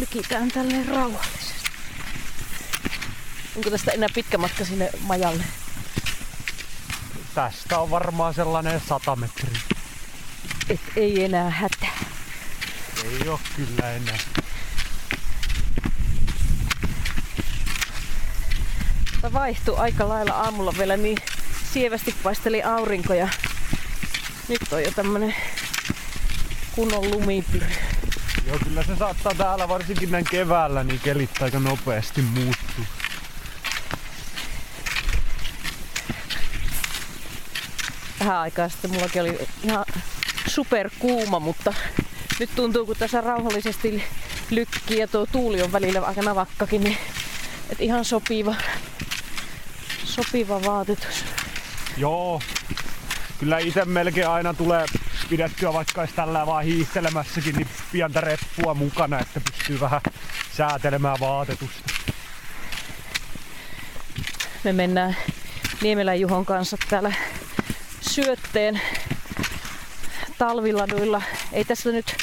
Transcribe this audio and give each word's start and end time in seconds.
lykitään 0.00 0.48
tälleen 0.48 0.88
rauhallisesti. 0.88 1.70
Onko 3.56 3.70
tästä 3.70 3.90
enää 3.90 4.08
pitkä 4.14 4.38
matka 4.38 4.64
sinne 4.64 4.90
majalle? 5.00 5.44
Tästä 7.34 7.78
on 7.78 7.90
varmaan 7.90 8.34
sellainen 8.34 8.80
100 8.88 9.16
metriä. 9.16 9.60
Et 10.68 10.80
ei 10.96 11.24
enää 11.24 11.50
hätää. 11.50 11.98
Ei 13.04 13.28
oo 13.28 13.40
kyllä 13.56 13.90
enää. 13.92 14.18
Mä 19.22 19.32
vaihtui 19.32 19.76
aika 19.78 20.08
lailla 20.08 20.32
aamulla 20.34 20.72
vielä 20.78 20.96
niin 20.96 21.18
sievästi 21.72 22.14
paisteli 22.22 22.62
aurinko 22.62 23.14
ja 23.14 23.28
nyt 24.48 24.72
on 24.72 24.82
jo 24.82 24.90
tämmönen 24.90 25.34
kunnon 26.72 27.10
lumipyry. 27.10 27.89
Joo, 28.46 28.58
kyllä 28.64 28.82
se 28.82 28.96
saattaa 28.96 29.34
täällä 29.34 29.68
varsinkin 29.68 30.10
näin 30.10 30.24
keväällä 30.30 30.84
niin 30.84 31.00
kelit 31.00 31.42
aika 31.42 31.58
nopeasti 31.60 32.22
muuttuu. 32.22 32.84
Vähän 38.20 38.36
aikaa 38.36 38.68
sitten 38.68 38.90
mullakin 38.90 39.22
oli 39.22 39.38
ihan 39.62 39.84
super 40.46 40.90
kuuma, 40.98 41.40
mutta 41.40 41.74
nyt 42.40 42.50
tuntuu, 42.56 42.86
kun 42.86 42.96
tässä 42.96 43.20
rauhallisesti 43.20 44.04
lykkii 44.50 44.98
ja 44.98 45.08
tuo 45.08 45.26
tuuli 45.26 45.62
on 45.62 45.72
välillä 45.72 46.00
aika 46.00 46.22
navakkakin, 46.22 46.84
niin 46.84 46.98
et 47.70 47.80
ihan 47.80 48.04
sopiva, 48.04 48.54
sopiva 50.04 50.62
vaatetus. 50.62 51.24
Joo, 51.96 52.40
kyllä 53.38 53.58
itse 53.58 53.84
melkein 53.84 54.28
aina 54.28 54.54
tulee 54.54 54.86
pidettyä 55.28 55.72
vaikka 55.72 56.00
olisi 56.00 56.14
tällä 56.14 56.46
vaan 56.46 56.64
hiihtelemässäkin, 56.64 57.54
niin 57.54 57.68
pientä 57.92 58.20
reppua 58.20 58.74
mukana, 58.74 59.20
että 59.20 59.40
pystyy 59.40 59.80
vähän 59.80 60.00
säätelemään 60.56 61.16
vaatetusta. 61.20 61.92
Me 64.64 64.72
mennään 64.72 65.16
Niemelän 65.82 66.20
Juhon 66.20 66.46
kanssa 66.46 66.76
täällä 66.90 67.12
syötteen 68.00 68.80
talviladuilla. 70.38 71.22
Ei 71.52 71.64
tässä 71.64 71.90
nyt 71.90 72.16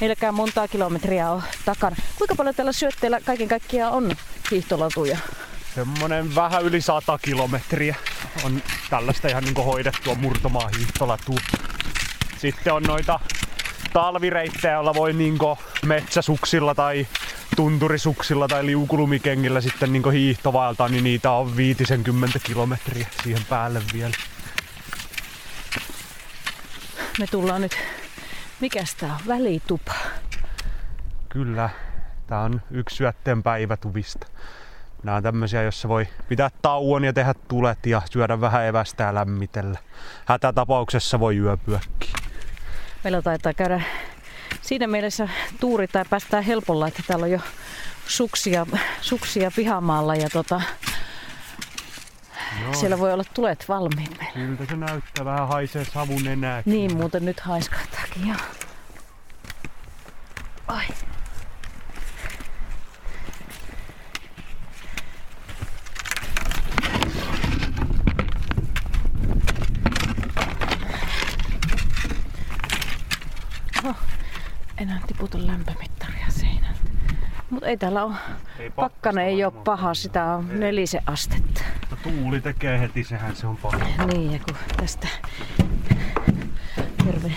meilläkään 0.00 0.34
montaa 0.34 0.68
kilometriä 0.68 1.30
ole 1.30 1.42
takana. 1.64 1.96
Kuinka 2.18 2.34
paljon 2.34 2.54
tällä 2.54 2.72
syötteellä 2.72 3.20
kaiken 3.20 3.48
kaikkiaan 3.48 3.92
on 3.92 4.16
hiihtolatuja? 4.50 5.18
Semmonen 5.74 6.34
vähän 6.34 6.64
yli 6.64 6.80
100 6.80 7.18
kilometriä 7.18 7.96
on 8.44 8.62
tällaista 8.90 9.28
ihan 9.28 9.44
niin 9.44 9.64
hoidettua 9.64 10.14
murtomaa 10.14 10.70
hiihtolatua. 10.78 11.38
Sitten 12.38 12.72
on 12.72 12.82
noita 12.82 13.20
talvireittejä, 13.92 14.74
joilla 14.74 14.94
voi 14.94 15.12
niin 15.12 15.38
metsäsuksilla 15.86 16.74
tai 16.74 17.06
tunturisuksilla 17.56 18.48
tai 18.48 18.66
liukulumikengillä 18.66 19.60
sitten 19.60 19.92
niin 19.92 20.12
hiihtovaeltaa, 20.12 20.88
niin 20.88 21.04
niitä 21.04 21.30
on 21.30 21.56
50 21.56 22.38
kilometriä 22.38 23.06
siihen 23.22 23.42
päälle 23.48 23.82
vielä. 23.92 24.14
Me 27.18 27.26
tullaan 27.26 27.60
nyt, 27.60 27.76
mikäs 28.60 28.94
tää 28.94 29.14
on, 29.14 29.20
välitupa. 29.28 29.92
Kyllä, 31.28 31.70
tää 32.26 32.40
on 32.40 32.62
yksi 32.70 32.96
syötteen 32.96 33.42
päivätuvista. 33.42 34.26
Nämä 35.02 35.16
on 35.16 35.22
tämmöisiä, 35.22 35.62
jossa 35.62 35.88
voi 35.88 36.08
pitää 36.28 36.50
tauon 36.62 37.04
ja 37.04 37.12
tehdä 37.12 37.34
tulet 37.48 37.86
ja 37.86 38.02
syödä 38.10 38.40
vähän 38.40 38.66
evästä 38.66 39.04
ja 39.04 39.14
lämmitellä. 39.14 39.78
Hätätapauksessa 40.26 41.20
voi 41.20 41.36
yöpyäkin. 41.36 42.21
Meillä 43.04 43.22
taitaa 43.22 43.54
käydä 43.54 43.80
siinä 44.62 44.86
mielessä 44.86 45.28
tuuri 45.60 45.88
tai 45.88 46.04
päästään 46.10 46.44
helpolla, 46.44 46.88
että 46.88 47.02
täällä 47.06 47.24
on 47.24 47.30
jo 47.30 47.40
suksia, 48.06 48.66
suksia 49.00 49.50
pihamaalla 49.56 50.14
ja 50.14 50.30
tota, 50.30 50.60
Joo. 52.62 52.74
siellä 52.74 52.98
voi 52.98 53.12
olla 53.12 53.24
tulet 53.34 53.64
valmiin 53.68 54.18
Siltä 54.34 54.66
se 54.68 54.76
näyttää, 54.76 55.24
vähän 55.24 55.48
haisee 55.48 55.84
savun 55.84 56.26
enää. 56.26 56.62
Niin, 56.66 56.96
muuten 56.96 57.24
nyt 57.24 57.40
haiskahtaakin, 57.40 58.28
joo. 58.28 58.38
Ai. 60.66 60.86
enää 74.82 75.00
tiputa 75.12 75.46
lämpömittaria 75.46 76.26
seinältä. 76.28 76.80
Mutta 77.50 77.66
ei 77.66 77.76
täällä 77.76 78.04
ole, 78.04 78.14
ei 78.58 78.70
pakkane 78.70 79.24
ei 79.24 79.44
ole 79.44 79.52
paha, 79.52 79.94
sitä 79.94 80.24
on 80.24 80.50
ei. 80.50 80.58
nelisen 80.58 81.02
astetta. 81.06 81.60
Mutta 81.80 81.96
tuuli 82.10 82.40
tekee 82.40 82.80
heti, 82.80 83.04
sehän 83.04 83.36
se 83.36 83.46
on 83.46 83.56
paha. 83.56 83.78
Niin, 84.06 84.32
ja 84.32 84.38
kun 84.38 84.56
tästä 84.76 85.08
hirve... 87.06 87.32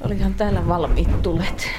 Olihan 0.00 0.34
täällä 0.34 0.68
valmiit 0.68 1.22
tulet. 1.22 1.70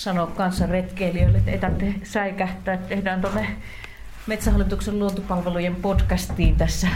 Sanoa 0.00 0.26
kanssa 0.26 0.66
retkeilijöille, 0.66 1.38
että 1.38 1.50
ei 1.50 1.58
tarvitse 1.58 2.06
säikähtää, 2.06 2.74
että 2.74 2.88
tehdään 2.88 3.20
tuonne 3.20 3.56
Metsähallituksen 4.26 4.98
luontopalvelujen 4.98 5.76
podcastiin 5.76 6.56
tässä 6.56 6.88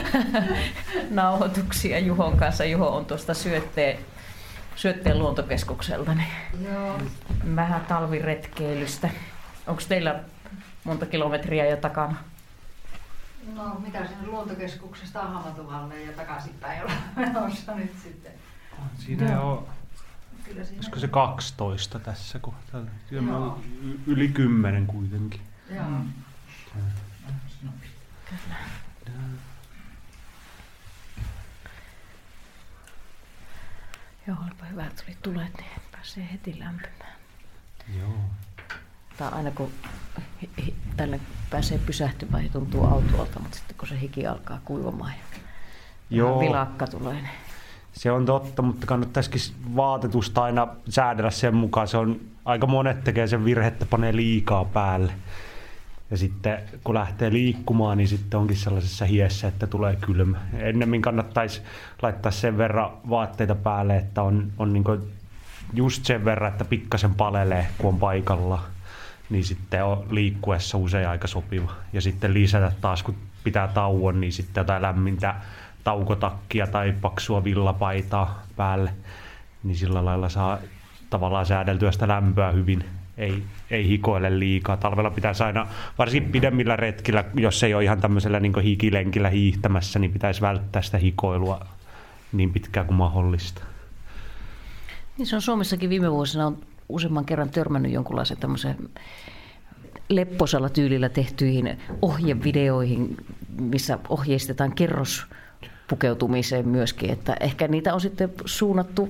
nauhoituksia 1.10 1.98
Juhon 1.98 2.36
kanssa. 2.36 2.64
Juho 2.64 2.88
on 2.88 3.06
tuosta 3.06 3.34
syötteen, 3.34 3.98
syötteen 4.76 5.18
luontokeskukselta. 5.18 6.14
Niin 6.14 6.64
Joo. 6.72 6.98
Vähän 7.56 7.86
talviretkeilystä. 7.86 9.10
Onko 9.66 9.82
teillä 9.88 10.20
monta 10.84 11.06
kilometriä 11.06 11.66
jo 11.66 11.76
takana? 11.76 12.16
No 13.54 13.80
mitä 13.80 14.06
sinne 14.06 14.26
luontokeskuksesta 14.26 15.20
Ahamatuvalle 15.20 16.02
ja 16.02 16.12
takaisinpäin 16.12 16.82
ollaan 16.82 17.02
menossa 17.16 17.74
nyt 17.74 17.92
sitten. 18.02 18.32
Siinä 18.98 19.32
Joo. 19.32 19.52
on 19.52 19.79
Olisiko 20.56 20.98
se 20.98 21.08
12 21.08 21.98
tässä 21.98 22.38
kohtaa? 22.38 22.80
Joo. 23.10 23.60
Yli 24.06 24.28
10 24.28 24.86
kuitenkin. 24.86 25.40
Joo. 25.70 25.84
Mm. 25.84 26.12
Kyllä. 28.28 28.56
Joo, 34.26 34.36
olipa 34.46 34.64
hyvä, 34.64 34.86
että 34.86 35.02
tuli 35.04 35.16
tulet, 35.22 35.56
niin 35.56 35.80
pääsee 35.92 36.28
heti 36.32 36.58
lämpimään. 36.58 37.14
Joo. 37.98 38.14
Tai 39.16 39.32
aina 39.32 39.50
kun 39.50 39.72
tänne 40.96 41.20
pääsee 41.50 41.78
pysähtymään, 41.78 42.42
niin 42.42 42.52
tuntuu 42.52 42.84
autolta, 42.84 43.40
mutta 43.40 43.56
sitten 43.56 43.76
kun 43.76 43.88
se 43.88 44.00
hiki 44.00 44.26
alkaa 44.26 44.60
kuivamaan 44.64 45.12
ja 45.12 45.36
Joo. 46.10 46.40
vilakka 46.40 46.86
tulee, 46.86 47.14
niin 47.14 47.28
se 47.92 48.10
on 48.12 48.26
totta, 48.26 48.62
mutta 48.62 48.86
kannattaisikin 48.86 49.40
vaatetusta 49.76 50.42
aina 50.42 50.68
säädellä 50.88 51.30
sen 51.30 51.54
mukaan. 51.54 51.88
Se 51.88 51.96
on, 51.96 52.20
aika 52.44 52.66
monet 52.66 53.04
tekee 53.04 53.26
sen 53.26 53.44
virhettä, 53.44 53.86
panee 53.86 54.16
liikaa 54.16 54.64
päälle. 54.64 55.12
Ja 56.10 56.16
sitten 56.16 56.58
kun 56.84 56.94
lähtee 56.94 57.32
liikkumaan, 57.32 57.98
niin 57.98 58.08
sitten 58.08 58.40
onkin 58.40 58.56
sellaisessa 58.56 59.04
hiessä, 59.04 59.48
että 59.48 59.66
tulee 59.66 59.96
kylmä. 59.96 60.38
Ennemmin 60.58 61.02
kannattaisi 61.02 61.62
laittaa 62.02 62.32
sen 62.32 62.58
verran 62.58 62.90
vaatteita 63.10 63.54
päälle, 63.54 63.96
että 63.96 64.22
on, 64.22 64.52
on 64.58 64.72
niin 64.72 64.84
just 65.74 66.04
sen 66.04 66.24
verran, 66.24 66.52
että 66.52 66.64
pikkasen 66.64 67.14
palelee, 67.14 67.66
kun 67.78 67.88
on 67.88 67.98
paikalla. 67.98 68.62
Niin 69.30 69.44
sitten 69.44 69.84
on 69.84 70.06
liikkuessa 70.10 70.78
usein 70.78 71.08
aika 71.08 71.26
sopiva. 71.26 71.72
Ja 71.92 72.00
sitten 72.00 72.34
lisätä 72.34 72.72
taas, 72.80 73.02
kun 73.02 73.14
pitää 73.44 73.68
tauon, 73.68 74.20
niin 74.20 74.32
sitten 74.32 74.60
jotain 74.60 74.82
lämmintä 74.82 75.34
taukotakkia 75.84 76.66
tai 76.66 76.94
paksua 77.00 77.44
villapaitaa 77.44 78.42
päälle, 78.56 78.90
niin 79.62 79.76
sillä 79.76 80.04
lailla 80.04 80.28
saa 80.28 80.58
tavallaan 81.10 81.46
säädeltyä 81.46 81.92
sitä 81.92 82.08
lämpöä 82.08 82.50
hyvin. 82.50 82.84
Ei, 83.18 83.42
ei 83.70 83.88
hikoile 83.88 84.38
liikaa. 84.38 84.76
Talvella 84.76 85.10
pitäisi 85.10 85.42
aina, 85.42 85.66
varsinkin 85.98 86.32
pidemmillä 86.32 86.76
retkillä, 86.76 87.24
jos 87.34 87.62
ei 87.62 87.74
ole 87.74 87.84
ihan 87.84 88.00
tämmöisellä 88.00 88.40
niin 88.40 88.60
hikilenkillä 88.60 89.28
hiihtämässä, 89.28 89.98
niin 89.98 90.12
pitäisi 90.12 90.40
välttää 90.40 90.82
sitä 90.82 90.98
hikoilua 90.98 91.66
niin 92.32 92.52
pitkään 92.52 92.86
kuin 92.86 92.96
mahdollista. 92.96 93.62
Niin 95.18 95.26
se 95.26 95.36
on 95.36 95.42
Suomessakin 95.42 95.90
viime 95.90 96.10
vuosina 96.10 96.46
on 96.46 96.58
useamman 96.88 97.24
kerran 97.24 97.50
törmännyt 97.50 97.92
jonkunlaisen 97.92 98.36
tämmöisen 98.36 98.76
lepposalla 100.08 100.68
tyylillä 100.68 101.08
tehtyihin 101.08 101.78
ohjevideoihin, 102.02 103.16
missä 103.60 103.98
ohjeistetaan 104.08 104.74
kerros 104.74 105.26
pukeutumiseen 105.90 106.68
myöskin, 106.68 107.10
että 107.10 107.36
ehkä 107.40 107.68
niitä 107.68 107.94
on 107.94 108.00
sitten 108.00 108.32
suunnattu 108.44 109.08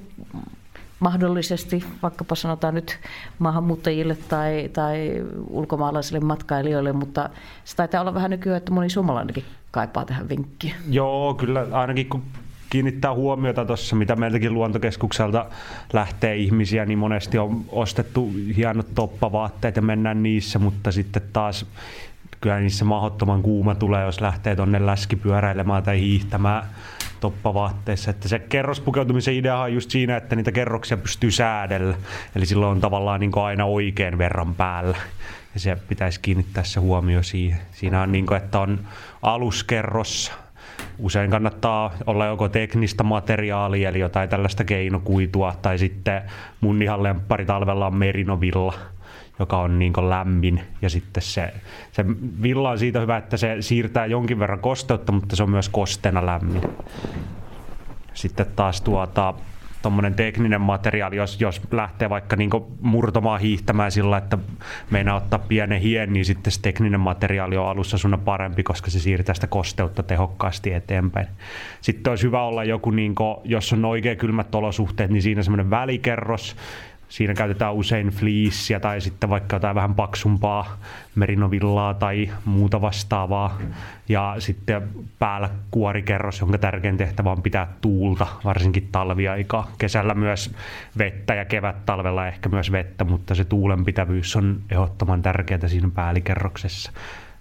mahdollisesti 1.00 1.84
vaikkapa 2.02 2.34
sanotaan 2.34 2.74
nyt 2.74 2.98
maahanmuuttajille 3.38 4.16
tai, 4.28 4.70
tai 4.72 5.24
ulkomaalaisille 5.48 6.20
matkailijoille, 6.20 6.92
mutta 6.92 7.30
se 7.64 7.76
taitaa 7.76 8.00
olla 8.00 8.14
vähän 8.14 8.30
nykyään, 8.30 8.56
että 8.56 8.72
moni 8.72 8.90
suomalainenkin 8.90 9.44
kaipaa 9.70 10.04
tähän 10.04 10.28
vinkkiä. 10.28 10.74
Joo, 10.90 11.34
kyllä 11.34 11.66
ainakin 11.72 12.08
kun 12.08 12.22
kiinnittää 12.70 13.14
huomiota 13.14 13.64
tuossa, 13.64 13.96
mitä 13.96 14.16
meiltäkin 14.16 14.54
luontokeskukselta 14.54 15.46
lähtee 15.92 16.36
ihmisiä, 16.36 16.84
niin 16.84 16.98
monesti 16.98 17.38
on 17.38 17.64
ostettu 17.68 18.32
hienot 18.56 18.94
toppavaatteet 18.94 19.76
ja 19.76 19.82
mennään 19.82 20.22
niissä, 20.22 20.58
mutta 20.58 20.92
sitten 20.92 21.22
taas 21.32 21.66
kyllä 22.40 22.60
niissä 22.60 22.84
mahdottoman 22.84 23.42
kuuma 23.42 23.74
tulee, 23.74 24.04
jos 24.04 24.20
lähtee 24.20 24.56
tuonne 24.56 24.86
läskipyöräilemään 24.86 25.82
tai 25.82 26.00
hiihtämään 26.00 26.62
toppavaatteissa. 27.20 28.10
Että 28.10 28.28
se 28.28 28.38
kerrospukeutumisen 28.38 29.34
idea 29.34 29.58
on 29.58 29.74
just 29.74 29.90
siinä, 29.90 30.16
että 30.16 30.36
niitä 30.36 30.52
kerroksia 30.52 30.96
pystyy 30.96 31.30
säädellä. 31.30 31.94
Eli 32.36 32.46
silloin 32.46 32.72
on 32.72 32.80
tavallaan 32.80 33.20
niin 33.20 33.32
aina 33.34 33.64
oikein 33.64 34.18
verran 34.18 34.54
päällä. 34.54 34.96
Ja 35.54 35.60
se 35.60 35.76
pitäisi 35.88 36.20
kiinnittää 36.20 36.64
se 36.64 36.80
huomio 36.80 37.22
siihen. 37.22 37.58
Siinä 37.72 38.02
on 38.02 38.12
niin 38.12 38.26
kuin, 38.26 38.36
että 38.36 38.60
on 38.60 38.80
aluskerros, 39.22 40.32
usein 40.98 41.30
kannattaa 41.30 41.94
olla 42.06 42.26
joko 42.26 42.48
teknistä 42.48 43.02
materiaalia, 43.02 43.88
eli 43.88 43.98
jotain 43.98 44.28
tällaista 44.28 44.64
keinokuitua, 44.64 45.54
tai 45.62 45.78
sitten 45.78 46.22
mun 46.60 46.82
ihan 46.82 47.02
lemppari 47.02 47.46
talvella 47.46 47.86
on 47.86 47.94
merinovilla, 47.94 48.74
joka 49.40 49.58
on 49.58 49.78
niin 49.78 49.92
lämmin. 50.08 50.60
Ja 50.82 50.90
sitten 50.90 51.22
se, 51.22 51.54
se 51.92 52.04
villa 52.42 52.70
on 52.70 52.78
siitä 52.78 53.00
hyvä, 53.00 53.16
että 53.16 53.36
se 53.36 53.56
siirtää 53.60 54.06
jonkin 54.06 54.38
verran 54.38 54.60
kosteutta, 54.60 55.12
mutta 55.12 55.36
se 55.36 55.42
on 55.42 55.50
myös 55.50 55.68
kosteena 55.68 56.26
lämmin. 56.26 56.62
Sitten 58.14 58.46
taas 58.56 58.80
tuota, 58.80 59.34
tuommoinen 59.82 60.14
tekninen 60.14 60.60
materiaali, 60.60 61.16
jos, 61.16 61.40
jos 61.40 61.60
lähtee 61.70 62.10
vaikka 62.10 62.36
niin 62.36 62.50
murtomaan 62.80 63.40
hiihtämään 63.40 63.92
sillä, 63.92 64.16
että 64.16 64.38
meinaa 64.90 65.16
ottaa 65.16 65.38
pienen 65.38 65.80
hien, 65.80 66.12
niin 66.12 66.24
sitten 66.24 66.52
se 66.52 66.62
tekninen 66.62 67.00
materiaali 67.00 67.56
on 67.56 67.68
alussa 67.68 67.98
sun 67.98 68.20
parempi, 68.24 68.62
koska 68.62 68.90
se 68.90 69.00
siirtää 69.00 69.34
sitä 69.34 69.46
kosteutta 69.46 70.02
tehokkaasti 70.02 70.72
eteenpäin. 70.72 71.26
Sitten 71.80 72.10
olisi 72.10 72.26
hyvä 72.26 72.42
olla 72.42 72.64
joku, 72.64 72.90
niin 72.90 73.14
kuin, 73.14 73.36
jos 73.44 73.72
on 73.72 73.84
oikein 73.84 74.18
kylmät 74.18 74.54
olosuhteet, 74.54 75.10
niin 75.10 75.22
siinä 75.22 75.42
semmoinen 75.42 75.70
välikerros, 75.70 76.56
Siinä 77.10 77.34
käytetään 77.34 77.74
usein 77.74 78.08
fleeceä 78.08 78.80
tai 78.80 79.00
sitten 79.00 79.30
vaikka 79.30 79.56
jotain 79.56 79.74
vähän 79.74 79.94
paksumpaa 79.94 80.76
merinovillaa 81.14 81.94
tai 81.94 82.30
muuta 82.44 82.80
vastaavaa. 82.80 83.58
Ja 84.08 84.36
sitten 84.38 84.88
päällä 85.18 85.50
kuorikerros, 85.70 86.40
jonka 86.40 86.58
tärkein 86.58 86.96
tehtävä 86.96 87.30
on 87.30 87.42
pitää 87.42 87.68
tuulta, 87.80 88.26
varsinkin 88.44 88.88
talviaikaa. 88.92 89.70
Kesällä 89.78 90.14
myös 90.14 90.54
vettä 90.98 91.34
ja 91.34 91.44
kevät 91.44 91.86
talvella 91.86 92.26
ehkä 92.26 92.48
myös 92.48 92.72
vettä, 92.72 93.04
mutta 93.04 93.34
se 93.34 93.44
tuulenpitävyys 93.44 94.36
on 94.36 94.62
ehdottoman 94.70 95.22
tärkeää 95.22 95.68
siinä 95.68 95.88
päällikerroksessa. 95.94 96.92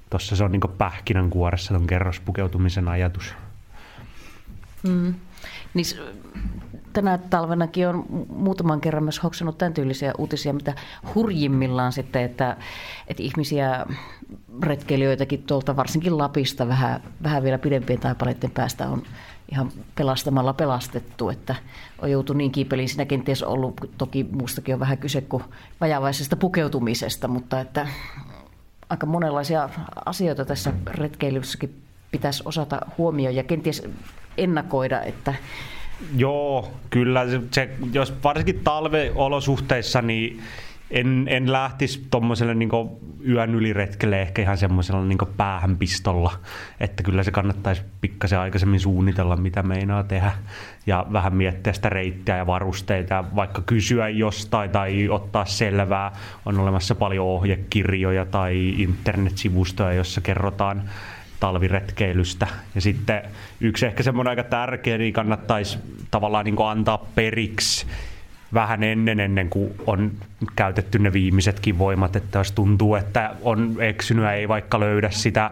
Tuossa 0.10 0.36
se 0.36 0.44
on 0.44 0.52
niin 0.52 0.62
pähkinänkuoressa 0.78 1.74
tuon 1.74 1.88
kerrospukeutumisen 1.88 2.88
ajatus. 2.88 3.36
Mm. 4.84 5.14
Niin 5.74 5.86
tänä 6.94 7.18
talvenakin 7.18 7.88
on 7.88 8.06
muutaman 8.30 8.82
kerran 8.82 9.04
myös 9.04 9.24
hoksannut 9.24 9.58
tämän 9.58 9.74
tyylisiä 9.74 10.14
uutisia, 10.18 10.54
mitä 10.54 10.74
hurjimmillaan 11.16 11.92
sitten, 11.92 12.24
että, 12.24 12.58
että 13.08 13.24
ihmisiä, 13.24 13.86
retkeilijöitäkin 14.64 15.44
tuolta 15.44 15.76
varsinkin 15.76 16.18
Lapista 16.18 16.68
vähän, 16.68 17.02
vähän 17.24 17.44
vielä 17.44 17.58
pidempien 17.58 18.00
taipaleiden 18.00 18.52
päästä 18.52 18.90
on 18.90 19.04
ihan 19.52 19.72
pelastamalla 19.96 20.54
pelastettu, 20.54 21.30
että 21.30 21.56
on 22.02 22.12
joutu 22.12 22.34
niin 22.34 22.52
kiipeliin. 22.52 22.90
Siinä 22.90 23.06
kenties 23.06 23.44
ollut, 23.44 23.92
toki 23.98 24.26
muustakin 24.32 24.74
on 24.74 24.80
vähän 24.80 24.98
kyse 24.98 25.22
kuin 25.22 25.44
vajavaisesta 25.82 26.36
pukeutumisesta, 26.36 27.28
mutta 27.28 27.60
että 27.60 27.88
aika 28.90 29.06
monenlaisia 29.06 29.70
asioita 30.06 30.46
tässä 30.46 30.74
retkeilyssäkin 30.88 31.82
pitäisi 32.12 32.44
osata 32.46 32.82
huomioida 32.98 33.38
ja 33.38 33.44
kenties 33.44 33.84
ennakoida, 34.38 35.02
että 35.02 35.34
Joo, 36.16 36.72
kyllä. 36.90 37.26
Se, 37.52 37.70
jos 37.94 38.14
varsinkin 38.24 38.60
talveolosuhteissa, 38.64 40.02
niin 40.02 40.42
en, 40.92 41.28
en 41.30 41.52
lähtisi 41.52 42.08
tuommoiselle 42.12 42.56
niin 42.56 42.70
yön 43.28 43.56
yliretkelle 43.56 44.22
ehkä 44.22 44.42
ihan 44.42 44.58
semmoisella 44.58 45.06
niin 45.06 45.18
päähänpistolla, 45.38 46.32
että 46.80 47.04
kyllä 47.04 47.24
se 47.24 47.32
kannattaisi 47.32 47.82
pikkasen 48.02 48.40
aikaisemmin 48.40 48.80
suunnitella, 48.80 49.36
mitä 49.36 49.64
meinaa 49.64 50.04
tehdä 50.04 50.32
ja 50.88 51.06
vähän 51.14 51.36
miettiä 51.36 51.74
sitä 51.74 51.90
reittiä 51.90 52.38
ja 52.38 52.48
varusteita, 52.48 53.24
vaikka 53.36 53.62
kysyä 53.62 54.10
jostain 54.10 54.70
tai 54.70 55.10
ottaa 55.10 55.46
selvää. 55.46 56.12
On 56.46 56.60
olemassa 56.60 56.96
paljon 56.96 57.26
ohjekirjoja 57.26 58.26
tai 58.26 58.74
internetsivustoja, 58.78 59.94
jossa 59.94 60.22
kerrotaan 60.22 60.84
talviretkeilystä. 61.40 62.48
Ja 62.76 62.82
sitten 62.82 63.22
yksi 63.62 63.86
ehkä 63.86 64.04
semmoinen 64.04 64.30
aika 64.30 64.44
tärkeä, 64.44 64.98
niin 64.98 65.14
kannattaisi 65.14 65.80
tavallaan 66.12 66.46
niin 66.46 66.56
antaa 66.70 67.06
periksi 67.16 67.86
vähän 68.54 68.84
ennen, 68.84 69.20
ennen 69.20 69.50
kuin 69.50 69.74
on 69.88 70.12
käytetty 70.56 71.00
ne 71.00 71.14
viimeisetkin 71.14 71.78
voimat, 71.78 72.16
että 72.16 72.40
jos 72.40 72.52
tuntuu, 72.52 72.96
että 72.96 73.36
on 73.42 73.76
eksynyt 73.80 74.24
ja 74.24 74.34
ei 74.34 74.48
vaikka 74.48 74.80
löydä 74.80 75.10
sitä 75.10 75.52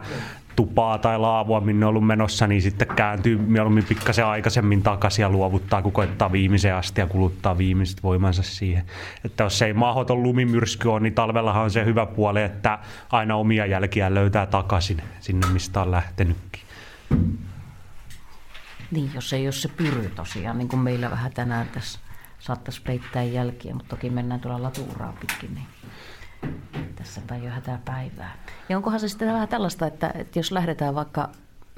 tupaa 0.58 0.98
tai 0.98 1.20
laavua, 1.20 1.62
minne 1.62 1.86
on 1.86 1.90
ollut 1.90 2.08
menossa, 2.08 2.48
niin 2.48 2.62
sitten 2.62 2.88
kääntyy 2.88 3.38
mieluummin 3.38 3.84
pikkasen 3.84 4.26
aikaisemmin 4.26 4.84
takaisin 4.84 5.24
ja 5.24 5.30
luovuttaa, 5.30 5.82
kun 5.82 5.92
koittaa 5.92 6.32
viimeiseen 6.32 6.76
asti 6.76 7.02
ja 7.02 7.08
kuluttaa 7.08 7.58
viimeiset 7.58 8.04
voimansa 8.04 8.44
siihen. 8.44 8.86
Että 9.26 9.44
jos 9.44 9.62
ei 9.62 9.74
mahdoton 9.74 10.24
lumimyrsky 10.24 10.88
ole, 10.88 11.00
niin 11.00 11.14
talvellahan 11.14 11.64
on 11.64 11.72
se 11.72 11.86
hyvä 11.86 12.06
puoli, 12.06 12.42
että 12.42 12.80
aina 13.12 13.36
omia 13.36 13.66
jälkiä 13.66 14.14
löytää 14.14 14.46
takaisin 14.46 15.02
sinne, 15.20 15.48
mistä 15.48 15.82
on 15.82 15.92
lähtenytkin. 15.92 16.62
Niin, 18.92 19.12
jos 19.14 19.34
ei 19.34 19.46
ole 19.46 19.52
se 19.52 19.68
pyry 19.68 20.12
tosiaan, 20.16 20.58
niin 20.58 20.68
kuin 20.68 20.80
meillä 20.80 21.12
vähän 21.12 21.34
tänään 21.34 21.68
tässä 21.68 22.00
saattaisi 22.40 22.82
peittää 22.82 23.24
jälkiä, 23.24 23.74
mutta 23.74 23.90
toki 23.90 24.10
mennään 24.10 24.42
tuolla 24.42 24.64
latuuraa 24.64 25.14
pitkin, 25.20 25.56
niin 25.56 25.68
tässä 26.96 27.22
jo 27.44 27.50
hätää 27.50 27.80
päivää. 27.86 28.36
Ja 28.70 28.78
onkohan 28.78 29.00
se 29.00 29.08
sitten 29.10 29.34
vähän 29.34 29.48
tällaista, 29.48 29.88
että, 29.88 30.12
että 30.16 30.40
jos 30.40 30.52
lähdetään 30.52 30.96
vaikka 30.96 31.30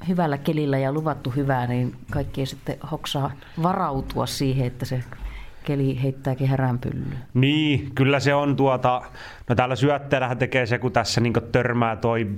hyvällä 0.08 0.38
kelillä 0.38 0.78
ja 0.78 0.92
luvattu 0.92 1.30
hyvää, 1.30 1.66
niin 1.66 1.96
kaikki 2.10 2.46
sitten 2.46 2.76
hoksaa 2.90 3.30
varautua 3.62 4.26
siihen, 4.26 4.66
että 4.66 4.84
se 4.84 5.04
keli 5.64 6.02
heittääkin 6.02 6.48
häränpyllyyn. 6.48 7.18
Niin, 7.34 7.94
kyllä 7.94 8.20
se 8.20 8.34
on 8.34 8.56
tuota, 8.56 9.02
no 9.48 9.54
täällä 9.54 9.76
syötteellähän 9.76 10.38
tekee 10.38 10.66
se, 10.66 10.78
kun 10.78 10.92
tässä 10.92 11.20
niin 11.20 11.34
törmää 11.52 11.96
toi 11.96 12.28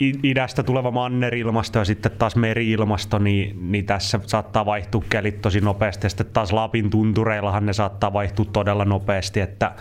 idästä 0.00 0.62
tuleva 0.62 0.90
mannerilmasto 0.90 1.78
ja 1.78 1.84
sitten 1.84 2.12
taas 2.12 2.36
meriilmasto, 2.36 3.18
niin, 3.18 3.72
niin 3.72 3.86
tässä 3.86 4.20
saattaa 4.26 4.66
vaihtua 4.66 5.04
kelit 5.10 5.40
tosi 5.42 5.60
nopeasti. 5.60 6.06
Ja 6.06 6.10
sitten 6.10 6.26
taas 6.32 6.52
Lapin 6.52 6.90
tuntureillahan 6.90 7.66
ne 7.66 7.72
saattaa 7.72 8.12
vaihtua 8.12 8.44
todella 8.52 8.84
nopeasti. 8.84 9.40
Että 9.40 9.72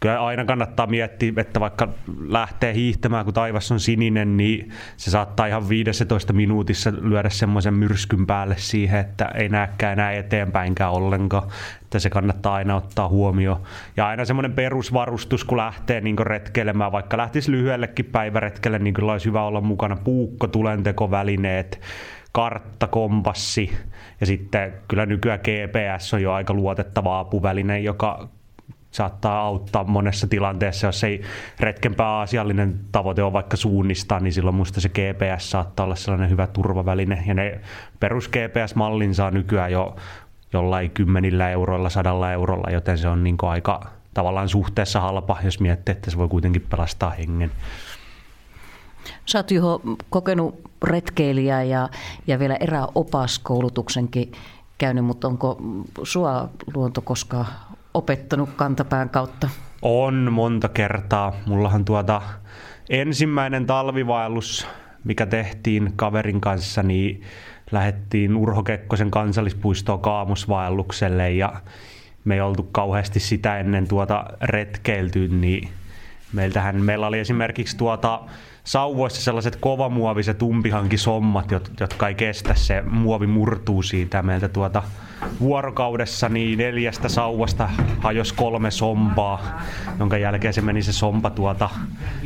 kyllä 0.00 0.24
aina 0.24 0.44
kannattaa 0.44 0.86
miettiä, 0.86 1.32
että 1.36 1.60
vaikka 1.60 1.88
lähtee 2.28 2.74
hiihtämään, 2.74 3.24
kun 3.24 3.34
taivas 3.34 3.72
on 3.72 3.80
sininen, 3.80 4.36
niin 4.36 4.72
se 4.96 5.10
saattaa 5.10 5.46
ihan 5.46 5.68
15 5.68 6.32
minuutissa 6.32 6.92
lyödä 7.00 7.30
semmoisen 7.30 7.74
myrskyn 7.74 8.26
päälle 8.26 8.54
siihen, 8.58 9.00
että 9.00 9.24
ei 9.24 9.48
näekään 9.48 9.92
enää 9.92 10.12
eteenpäinkään 10.12 10.92
ollenkaan 10.92 11.48
että 11.94 12.02
se 12.02 12.10
kannattaa 12.10 12.54
aina 12.54 12.76
ottaa 12.76 13.08
huomioon. 13.08 13.62
Ja 13.96 14.06
aina 14.06 14.24
semmoinen 14.24 14.52
perusvarustus, 14.52 15.44
kun 15.44 15.58
lähtee 15.58 16.00
niin 16.00 16.18
retkeilemään, 16.18 16.92
vaikka 16.92 17.16
lähtisi 17.16 17.50
lyhyellekin 17.50 18.04
päiväretkelle, 18.04 18.78
niin 18.78 18.94
kyllä 18.94 19.12
olisi 19.12 19.26
hyvä 19.26 19.44
olla 19.44 19.60
mukana 19.60 19.96
puukko, 19.96 20.46
tulentekovälineet, 20.46 21.80
kartta, 22.32 22.86
kompassi 22.86 23.70
ja 24.20 24.26
sitten 24.26 24.72
kyllä 24.88 25.06
nykyään 25.06 25.40
GPS 25.40 26.14
on 26.14 26.22
jo 26.22 26.32
aika 26.32 26.54
luotettava 26.54 27.18
apuväline, 27.18 27.80
joka 27.80 28.28
saattaa 28.90 29.40
auttaa 29.40 29.84
monessa 29.84 30.26
tilanteessa, 30.26 30.86
jos 30.86 31.04
ei 31.04 31.22
retken 31.60 31.94
pääasiallinen 31.94 32.80
tavoite 32.92 33.22
on 33.22 33.32
vaikka 33.32 33.56
suunnistaa, 33.56 34.20
niin 34.20 34.32
silloin 34.32 34.56
musta 34.56 34.80
se 34.80 34.88
GPS 34.88 35.50
saattaa 35.50 35.84
olla 35.84 35.94
sellainen 35.94 36.30
hyvä 36.30 36.46
turvaväline. 36.46 37.24
Ja 37.26 37.34
ne 37.34 37.60
perus 38.00 38.28
GPS-mallin 38.28 39.14
saa 39.14 39.30
nykyään 39.30 39.72
jo 39.72 39.96
jollain 40.54 40.90
kymmenillä 40.90 41.50
euroilla, 41.50 41.90
sadalla 41.90 42.32
eurolla, 42.32 42.70
joten 42.70 42.98
se 42.98 43.08
on 43.08 43.24
niin 43.24 43.36
aika 43.42 43.80
tavallaan 44.14 44.48
suhteessa 44.48 45.00
halpa, 45.00 45.38
jos 45.44 45.60
miettii, 45.60 45.92
että 45.92 46.10
se 46.10 46.16
voi 46.16 46.28
kuitenkin 46.28 46.66
pelastaa 46.70 47.10
hengen. 47.10 47.50
Sä 49.26 49.38
oot 49.38 49.50
Juho 49.50 49.80
kokenut 50.10 50.60
retkeilijä 50.84 51.62
ja, 51.62 51.88
ja 52.26 52.38
vielä 52.38 52.56
eräopaskoulutuksenkin 52.60 54.32
käynyt, 54.78 55.04
mutta 55.04 55.28
onko 55.28 55.56
sua 56.02 56.48
luonto 56.74 57.00
koskaan 57.00 57.46
opettanut 57.94 58.50
kantapään 58.56 59.10
kautta? 59.10 59.48
On 59.82 60.32
monta 60.32 60.68
kertaa. 60.68 61.32
Mullahan 61.46 61.84
tuota 61.84 62.22
ensimmäinen 62.90 63.66
talvivaellus, 63.66 64.66
mikä 65.04 65.26
tehtiin 65.26 65.92
kaverin 65.96 66.40
kanssa, 66.40 66.82
niin 66.82 67.22
lähdettiin 67.72 68.36
Urho 68.36 68.62
Kekkosen 68.62 69.10
kansallispuistoon 69.10 70.00
kaamusvaellukselle 70.00 71.32
ja 71.32 71.52
me 72.24 72.34
ei 72.34 72.40
oltu 72.40 72.68
kauheasti 72.72 73.20
sitä 73.20 73.58
ennen 73.58 73.88
tuota 73.88 74.24
retkeilty, 74.42 75.28
niin 75.28 75.68
meiltähän, 76.32 76.80
meillä 76.80 77.06
oli 77.06 77.18
esimerkiksi 77.18 77.76
tuota 77.76 78.20
sauvoissa 78.64 79.22
sellaiset 79.22 79.56
kovamuoviset 79.56 80.42
umpihankisommat, 80.42 81.50
jotka 81.80 82.08
ei 82.08 82.14
kestä, 82.14 82.54
se 82.54 82.82
muovi 82.90 83.26
murtuu 83.26 83.82
siitä. 83.82 84.22
Meiltä 84.22 84.48
tuota 84.48 84.82
vuorokaudessa 85.40 86.28
niin 86.28 86.58
neljästä 86.58 87.08
sauvasta 87.08 87.68
hajos 87.98 88.32
kolme 88.32 88.70
sompaa, 88.70 89.62
jonka 89.98 90.18
jälkeen 90.18 90.54
se 90.54 90.60
meni 90.60 90.82
se 90.82 90.92
sompa 90.92 91.30
tuota, 91.30 91.70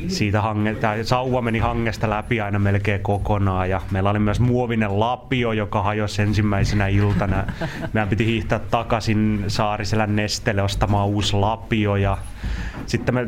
siitä 0.09 0.42
hange, 0.42 0.75
tai 0.75 1.04
sauva 1.04 1.42
meni 1.42 1.59
hangesta 1.59 2.11
läpi 2.11 2.40
aina 2.40 2.59
melkein 2.59 3.00
kokonaan. 3.00 3.71
Ja 3.71 3.80
meillä 3.90 4.11
oli 4.11 4.18
myös 4.18 4.40
muovinen 4.40 5.00
lapio, 5.00 5.52
joka 5.52 5.83
hajosi 5.83 6.23
ensimmäisenä 6.23 6.88
iltana. 6.88 7.45
Meidän 7.92 8.09
piti 8.09 8.26
hiihtää 8.26 8.59
takaisin 8.59 9.45
Saariselän 9.49 10.16
nestelle 10.16 10.62
ostamaan 10.62 11.09
uusi 11.09 11.37
lapio 11.37 11.97
ja 11.97 12.18
sitten 12.87 13.14
me 13.14 13.26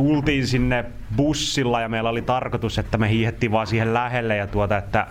tultiin 0.00 0.46
sinne 0.46 0.84
bussilla 1.16 1.80
ja 1.80 1.88
meillä 1.88 2.10
oli 2.10 2.22
tarkoitus, 2.22 2.78
että 2.78 2.98
me 2.98 3.08
hiihettiin 3.08 3.52
vaan 3.52 3.66
siihen 3.66 3.94
lähelle 3.94 4.36
ja 4.36 4.46
tuota, 4.46 4.76
että 4.76 5.06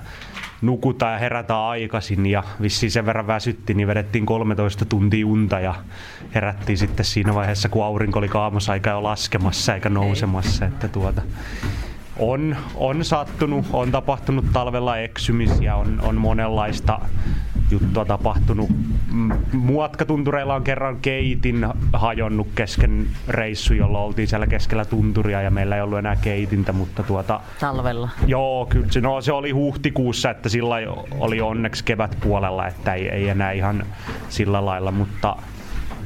nukutaan 0.62 1.14
ja 1.14 1.20
herätään 1.20 1.60
aikaisin 1.60 2.26
ja 2.26 2.44
vissiin 2.62 2.92
sen 2.92 3.06
verran 3.06 3.28
väsytti, 3.28 3.74
niin 3.74 3.88
vedettiin 3.88 4.26
13 4.26 4.86
tuntia 4.86 5.28
unta 5.28 5.60
ja 5.60 5.76
herättiin 6.36 6.78
sitten 6.78 7.06
siinä 7.06 7.36
vaiheessa, 7.36 7.70
kun 7.70 7.86
aurinko 7.86 8.20
oli 8.20 8.28
kaamassa 8.28 8.74
eikä 8.74 8.90
jo 8.90 9.04
laskemassa 9.04 9.76
eikä 9.76 9.90
nousemassa. 9.90 10.66
Että 10.66 10.88
tuota, 10.88 11.22
on, 12.20 12.56
on 12.76 13.06
sattunut, 13.06 13.66
on 13.74 13.92
tapahtunut 13.92 14.46
talvella 14.54 14.98
eksymisiä, 14.98 15.76
on, 15.76 16.00
on 16.02 16.16
monenlaista 16.16 17.00
juttua 17.72 18.06
tapahtunut. 18.06 18.70
Muotkatuntureilla 19.54 20.56
on 20.56 20.64
kerran 20.64 20.98
keitin 21.02 21.68
hajonnut 21.94 22.48
kesken 22.56 23.08
reissu, 23.28 23.74
jolla 23.74 24.00
oltiin 24.00 24.28
siellä 24.28 24.48
keskellä 24.48 24.86
tunturia 24.86 25.42
ja 25.42 25.52
meillä 25.52 25.76
ei 25.76 25.82
ollut 25.82 26.00
enää 26.00 26.16
keitintä, 26.16 26.74
mutta 26.74 27.04
tuota... 27.04 27.40
Talvella? 27.60 28.10
Joo, 28.28 28.66
kyllä 28.66 28.88
se, 28.90 29.02
no, 29.02 29.22
se 29.22 29.32
oli 29.32 29.52
huhtikuussa, 29.52 30.30
että 30.30 30.50
sillä 30.50 30.76
oli 31.20 31.42
onneksi 31.42 31.84
kevätpuolella, 31.84 32.68
että 32.68 32.94
ei, 32.94 33.10
ei 33.10 33.30
enää 33.30 33.52
ihan 33.52 33.86
sillä 34.30 34.66
lailla, 34.66 34.92
mutta 34.92 35.36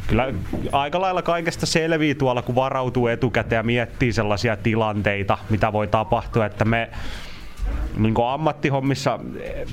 kyllä 0.08 0.34
aika 0.72 1.02
lailla 1.02 1.22
kaikesta 1.22 1.66
selvii 1.66 2.16
tuolla, 2.16 2.42
kun 2.42 2.56
varautuu 2.56 3.08
etukäteen 3.08 3.58
ja 3.58 3.64
miettii 3.64 4.14
sellaisia 4.14 4.58
tilanteita, 4.58 5.38
mitä 5.50 5.74
voi 5.74 5.88
tapahtua, 5.88 6.46
että 6.46 6.66
me 6.66 6.90
niin 7.98 8.14
ammattihommissa, 8.32 9.20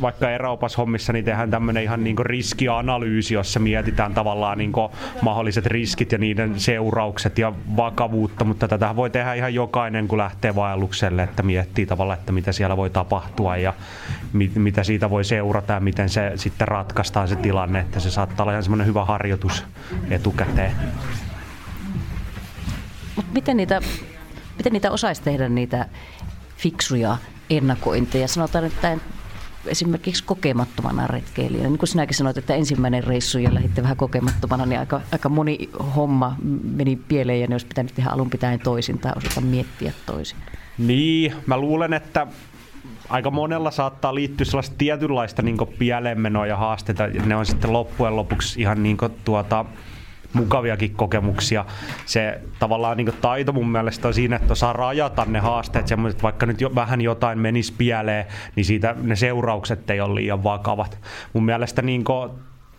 vaikka 0.01 0.31
eräopashommissa, 0.31 1.13
niin 1.13 1.25
tehdään 1.25 1.51
tämmöinen 1.51 1.83
ihan 1.83 2.05
niin 2.05 2.19
riskianalyysi, 2.19 3.35
jossa 3.35 3.61
mietitään 3.61 4.15
tavallaan 4.15 4.59
niin 4.59 4.73
mahdolliset 5.23 5.67
riskit 5.67 6.13
ja 6.13 6.19
niiden 6.19 6.61
seuraukset 6.61 7.39
ja 7.39 7.53
vakavuutta, 7.77 8.45
mutta 8.45 8.69
tätä 8.69 8.97
voi 8.97 9.11
tehdä 9.11 9.35
ihan 9.35 9.55
jokainen, 9.55 10.09
kun 10.09 10.19
lähtee 10.19 10.55
vaellukselle, 10.55 11.23
että 11.23 11.43
miettii 11.43 11.87
tavallaan, 11.87 12.19
että 12.19 12.33
mitä 12.33 12.53
siellä 12.53 12.77
voi 12.77 12.91
tapahtua 12.91 13.57
ja 13.57 13.75
mit, 14.33 14.55
mitä 14.55 14.85
siitä 14.85 15.11
voi 15.11 15.25
seurata 15.25 15.73
ja 15.73 15.81
miten 15.81 16.09
se 16.09 16.33
sitten 16.35 16.69
ratkaistaan 16.69 17.29
se 17.29 17.37
tilanne, 17.37 17.81
että 17.81 18.01
se 18.01 18.11
saattaa 18.11 18.45
olla 18.45 18.53
ihan 18.53 18.63
semmoinen 18.63 18.87
hyvä 18.87 19.05
harjoitus 19.05 19.65
etukäteen. 20.11 20.73
Mutta 23.17 23.33
miten 23.33 23.57
niitä, 23.57 23.81
miten 24.57 24.73
niitä 24.73 24.91
osaisi 24.91 25.23
tehdä 25.23 25.49
niitä 25.49 25.87
fiksuja 26.57 27.17
ennakointeja. 27.51 28.29
Sanotaan, 28.29 28.65
että 28.65 28.99
esimerkiksi 29.67 30.25
kokemattomana 30.25 31.07
retkeilijänä. 31.07 31.69
Niin 31.69 31.79
kuin 31.79 31.89
sinäkin 31.89 32.17
sanoit, 32.17 32.39
että 32.39 32.55
ensimmäinen 32.55 33.05
reissu 33.05 33.39
ja 33.39 33.55
lähditte 33.55 33.83
vähän 33.83 33.97
kokemattomana, 33.97 34.67
niin 34.67 34.79
aika, 34.79 35.01
aika 35.13 35.29
moni 35.29 35.71
homma 35.97 36.37
meni 36.63 36.97
pieleen 36.97 37.41
ja 37.41 37.47
ne 37.47 37.55
olisi 37.55 37.67
pitänyt 37.67 37.95
tehdä 37.95 38.11
alun 38.11 38.31
pitäen 38.31 38.61
toisin 38.61 38.99
tai 38.99 39.13
osata 39.17 39.41
miettiä 39.41 39.93
toisin. 40.07 40.39
Niin, 40.79 41.35
mä 41.47 41.57
luulen, 41.57 41.93
että 41.93 42.27
aika 43.09 43.31
monella 43.31 43.71
saattaa 43.71 44.15
liittyä 44.15 44.45
sellaista 44.45 44.77
tietynlaista 44.79 45.43
niin 45.43 45.57
pieleenmenoa 45.79 46.47
ja 46.47 46.57
haasteita. 46.57 47.07
Ne 47.07 47.37
on 47.37 47.47
sitten 47.47 47.73
loppujen 47.73 48.17
lopuksi 48.17 48.61
ihan 48.61 48.83
niin 48.83 48.97
tuota, 49.25 49.65
mukaviakin 50.33 50.95
kokemuksia. 50.95 51.65
Se 52.07 52.41
tavallaan 52.59 52.97
niin 52.97 53.13
taito 53.21 53.53
mun 53.53 53.73
mielestä 53.73 54.09
on 54.09 54.15
siinä, 54.15 54.37
että 54.37 54.53
osaa 54.53 54.73
rajata 54.73 55.25
ne 55.25 55.39
haasteet 55.39 55.89
semmoiset, 55.89 56.23
vaikka 56.23 56.47
nyt 56.47 56.61
jo, 56.61 56.75
vähän 56.75 57.01
jotain 57.01 57.39
menisi 57.39 57.73
pieleen, 57.79 58.25
niin 58.57 58.65
siitä 58.65 58.95
ne 59.03 59.17
seuraukset 59.17 59.91
ei 59.91 60.01
ole 60.01 60.15
liian 60.15 60.45
vakavat. 60.45 60.99
Mun 61.33 61.45
mielestä 61.45 61.83
niin 61.83 62.05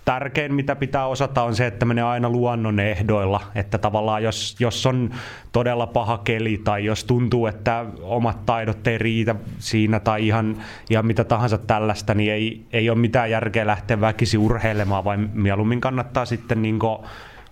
tärkein, 0.06 0.54
mitä 0.54 0.76
pitää 0.76 1.08
osata, 1.08 1.44
on 1.44 1.56
se, 1.56 1.68
että 1.68 1.86
menee 1.86 2.04
aina 2.04 2.30
luonnon 2.30 2.80
ehdoilla. 2.80 3.42
Että 3.56 3.78
tavallaan 3.78 4.24
jos, 4.24 4.56
jos 4.60 4.86
on 4.86 5.10
todella 5.52 5.88
paha 5.88 6.18
keli 6.18 6.62
tai 6.64 6.86
jos 6.86 7.04
tuntuu, 7.04 7.48
että 7.48 7.86
omat 8.02 8.46
taidot 8.46 8.88
ei 8.88 8.98
riitä 8.98 9.36
siinä 9.60 10.00
tai 10.00 10.28
ihan, 10.28 10.58
ihan 10.90 11.06
mitä 11.06 11.24
tahansa 11.24 11.58
tällaista, 11.58 12.14
niin 12.14 12.34
ei, 12.34 12.66
ei 12.74 12.90
ole 12.90 12.98
mitään 12.98 13.32
järkeä 13.32 13.68
lähteä 13.68 14.02
väkisi 14.02 14.38
urheilemaan, 14.38 15.04
vaan 15.04 15.30
mieluummin 15.34 15.82
kannattaa 15.82 16.26
sitten 16.26 16.62
niin 16.62 16.80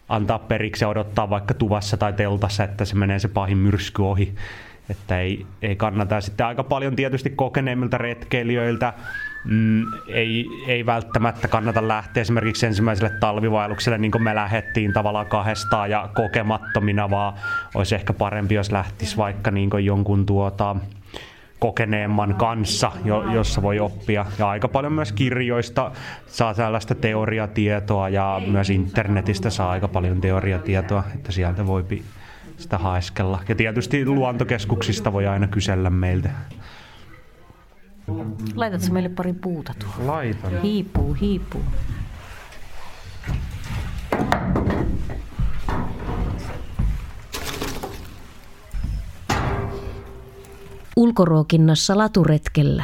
antaa 0.09 0.39
periksi 0.39 0.83
ja 0.83 0.89
odottaa 0.89 1.29
vaikka 1.29 1.53
tuvassa 1.53 1.97
tai 1.97 2.13
teltassa, 2.13 2.63
että 2.63 2.85
se 2.85 2.95
menee 2.95 3.19
se 3.19 3.27
pahin 3.27 3.57
myrsky 3.57 4.01
ohi. 4.01 4.35
Että 4.89 5.19
ei, 5.19 5.45
ei 5.61 5.75
kannata. 5.75 6.21
Sitten 6.21 6.45
aika 6.45 6.63
paljon 6.63 6.95
tietysti 6.95 7.29
kokeneemmilta 7.29 7.97
retkeilijöiltä 7.97 8.93
mm, 9.45 9.83
ei, 10.07 10.45
ei 10.67 10.85
välttämättä 10.85 11.47
kannata 11.47 11.87
lähteä 11.87 12.21
esimerkiksi 12.21 12.65
ensimmäiselle 12.65 13.11
talvivaellukselle, 13.19 13.97
niin 13.97 14.11
kuin 14.11 14.23
me 14.23 14.35
lähettiin 14.35 14.93
tavallaan 14.93 15.25
kahdestaan 15.25 15.89
ja 15.89 16.09
kokemattomina, 16.13 17.09
vaan 17.09 17.33
olisi 17.75 17.95
ehkä 17.95 18.13
parempi, 18.13 18.55
jos 18.55 18.71
lähtisi 18.71 19.17
vaikka 19.17 19.51
niin 19.51 19.69
jonkun 19.83 20.25
tuota, 20.25 20.75
kokeneemman 21.59 22.35
kanssa, 22.35 22.91
jo, 23.05 23.31
jossa 23.33 23.61
voi 23.61 23.79
oppia. 23.79 24.25
Ja 24.39 24.49
aika 24.49 24.67
paljon 24.67 24.93
myös 24.93 25.11
kirjoista 25.11 25.91
saa 26.27 26.53
tällaista 26.53 26.95
teoriatietoa 26.95 28.09
ja 28.09 28.41
myös 28.47 28.69
internetistä 28.69 29.49
saa 29.49 29.69
aika 29.69 29.87
paljon 29.87 30.21
teoriatietoa, 30.21 31.03
että 31.15 31.31
sieltä 31.31 31.67
voi 31.67 31.85
sitä 32.57 32.77
haeskella. 32.77 33.39
Ja 33.49 33.55
tietysti 33.55 34.05
luontokeskuksista 34.05 35.13
voi 35.13 35.27
aina 35.27 35.47
kysellä 35.47 35.89
meiltä. 35.89 36.29
Laitatko 38.55 38.87
meille 38.91 39.09
pari 39.09 39.33
puuta 39.33 39.73
tuohon? 39.79 40.07
Laitan. 40.07 40.61
Hiipuu, 40.61 41.13
hiipuu. 41.13 41.63
Ulkoruokinnassa 50.99 51.97
laturetkellä. 51.97 52.83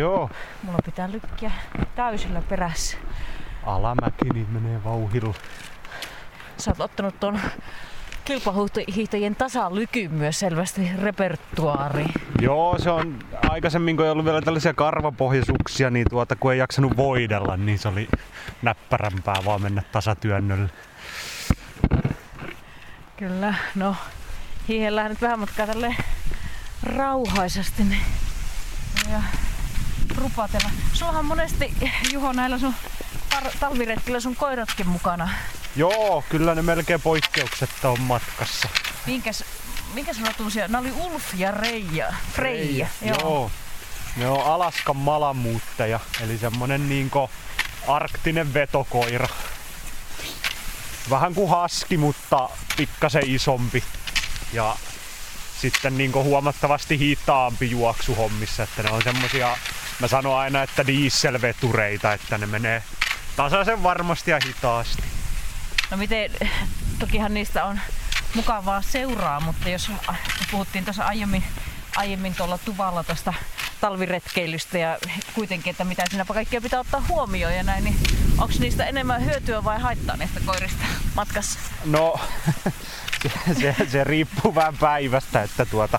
Joo. 0.00 0.30
Mulla 0.62 0.78
pitää 0.84 1.10
lykkiä 1.10 1.50
täysillä 1.94 2.42
perässä. 2.48 2.96
Alamäki 3.66 4.28
niin 4.34 4.50
menee 4.50 4.84
vauhilla. 4.84 5.34
Sä 6.56 6.70
oot 6.70 6.80
ottanut 6.80 7.20
ton 7.20 7.40
kilpahiihtäjien 8.24 9.36
tasalykyn 9.36 10.12
myös 10.12 10.38
selvästi 10.38 10.90
repertuaari. 11.02 12.04
Joo, 12.40 12.78
se 12.78 12.90
on 12.90 13.18
aikaisemmin, 13.48 13.96
kun 13.96 14.04
ei 14.04 14.10
ollut 14.10 14.24
vielä 14.24 14.42
tällaisia 14.42 14.74
karvapohjaisuuksia, 14.74 15.90
niin 15.90 16.06
tuota, 16.10 16.36
kun 16.36 16.52
ei 16.52 16.58
jaksanut 16.58 16.96
voidella, 16.96 17.56
niin 17.56 17.78
se 17.78 17.88
oli 17.88 18.08
näppärämpää 18.62 19.36
vaan 19.44 19.62
mennä 19.62 19.82
tasatyönnölle. 19.92 20.70
Kyllä, 23.16 23.54
no 23.74 23.96
hiihellään 24.68 25.10
nyt 25.10 25.22
vähän 25.22 25.38
matkaa 25.38 25.66
tälle 25.66 25.96
rauhaisesti. 26.82 27.84
Niin 27.84 28.02
ja 29.12 29.22
rupatella. 30.20 30.70
Sullahan 30.92 31.24
monesti, 31.24 31.74
Juho, 32.12 32.32
näillä 32.32 32.58
sun 32.58 32.74
par- 33.34 33.58
talviretkillä 33.60 34.20
sun 34.20 34.36
koiratkin 34.36 34.88
mukana. 34.88 35.28
Joo, 35.76 36.24
kyllä 36.28 36.54
ne 36.54 36.62
melkein 36.62 37.00
poikkeuksetta 37.00 37.90
on 37.90 38.00
matkassa. 38.00 38.68
Minkäs, 39.06 39.44
minkäs 39.94 40.20
rotuisia? 40.20 40.68
Nämä 40.68 40.78
oli 40.78 40.92
Ulf 40.92 41.24
ja 41.34 41.50
Reija. 41.50 42.14
Freija. 42.32 42.86
Joo. 43.02 43.16
Joo. 43.20 43.50
Ne 44.16 44.28
on 44.28 44.44
Alaskan 44.44 44.96
malamuutteja, 44.96 46.00
eli 46.20 46.38
semmonen 46.38 46.88
niinku 46.88 47.30
arktinen 47.88 48.54
vetokoira. 48.54 49.28
Vähän 51.10 51.34
kuin 51.34 51.50
haski, 51.50 51.96
mutta 51.96 52.48
pikkasen 52.76 53.22
isompi. 53.26 53.84
Ja 54.52 54.76
sitten 55.60 55.98
niinku 55.98 56.22
huomattavasti 56.22 56.98
hitaampi 56.98 57.70
juoksuhommissa, 57.70 58.62
että 58.62 58.82
ne 58.82 58.90
on 58.90 59.02
semmosia, 59.02 59.56
mä 60.00 60.08
sanon 60.08 60.38
aina, 60.38 60.62
että 60.62 60.86
dieselvetureita, 60.86 62.12
että 62.12 62.38
ne 62.38 62.46
menee 62.46 62.82
tasaisen 63.36 63.82
varmasti 63.82 64.30
ja 64.30 64.38
hitaasti. 64.46 65.02
No 65.90 65.96
miten, 65.96 66.30
tokihan 66.98 67.34
niistä 67.34 67.64
on 67.64 67.80
mukavaa 68.34 68.82
seuraa, 68.82 69.40
mutta 69.40 69.68
jos 69.68 69.90
puhuttiin 70.50 70.84
tuossa 70.84 71.04
aiemmin, 71.04 71.44
aiemmin 71.96 72.34
tuolla 72.34 72.58
tuvalla 72.58 73.04
tuosta 73.04 73.34
talviretkeilystä 73.80 74.78
ja 74.78 74.98
kuitenkin, 75.34 75.70
että 75.70 75.84
mitä 75.84 76.04
siinä 76.10 76.24
kaikkea 76.24 76.60
pitää 76.60 76.80
ottaa 76.80 77.04
huomioon 77.08 77.54
ja 77.54 77.62
näin, 77.62 77.84
niin 77.84 77.96
onko 78.38 78.54
niistä 78.58 78.84
enemmän 78.84 79.24
hyötyä 79.24 79.64
vai 79.64 79.80
haittaa 79.80 80.16
niistä 80.16 80.40
koirista 80.46 80.84
matkassa? 81.14 81.58
No, 81.84 82.20
se, 83.22 83.54
se, 83.60 83.76
se 83.88 84.04
riippuu 84.04 84.54
vähän 84.54 84.76
päivästä, 84.76 85.42
että 85.42 85.66
tuota, 85.66 85.98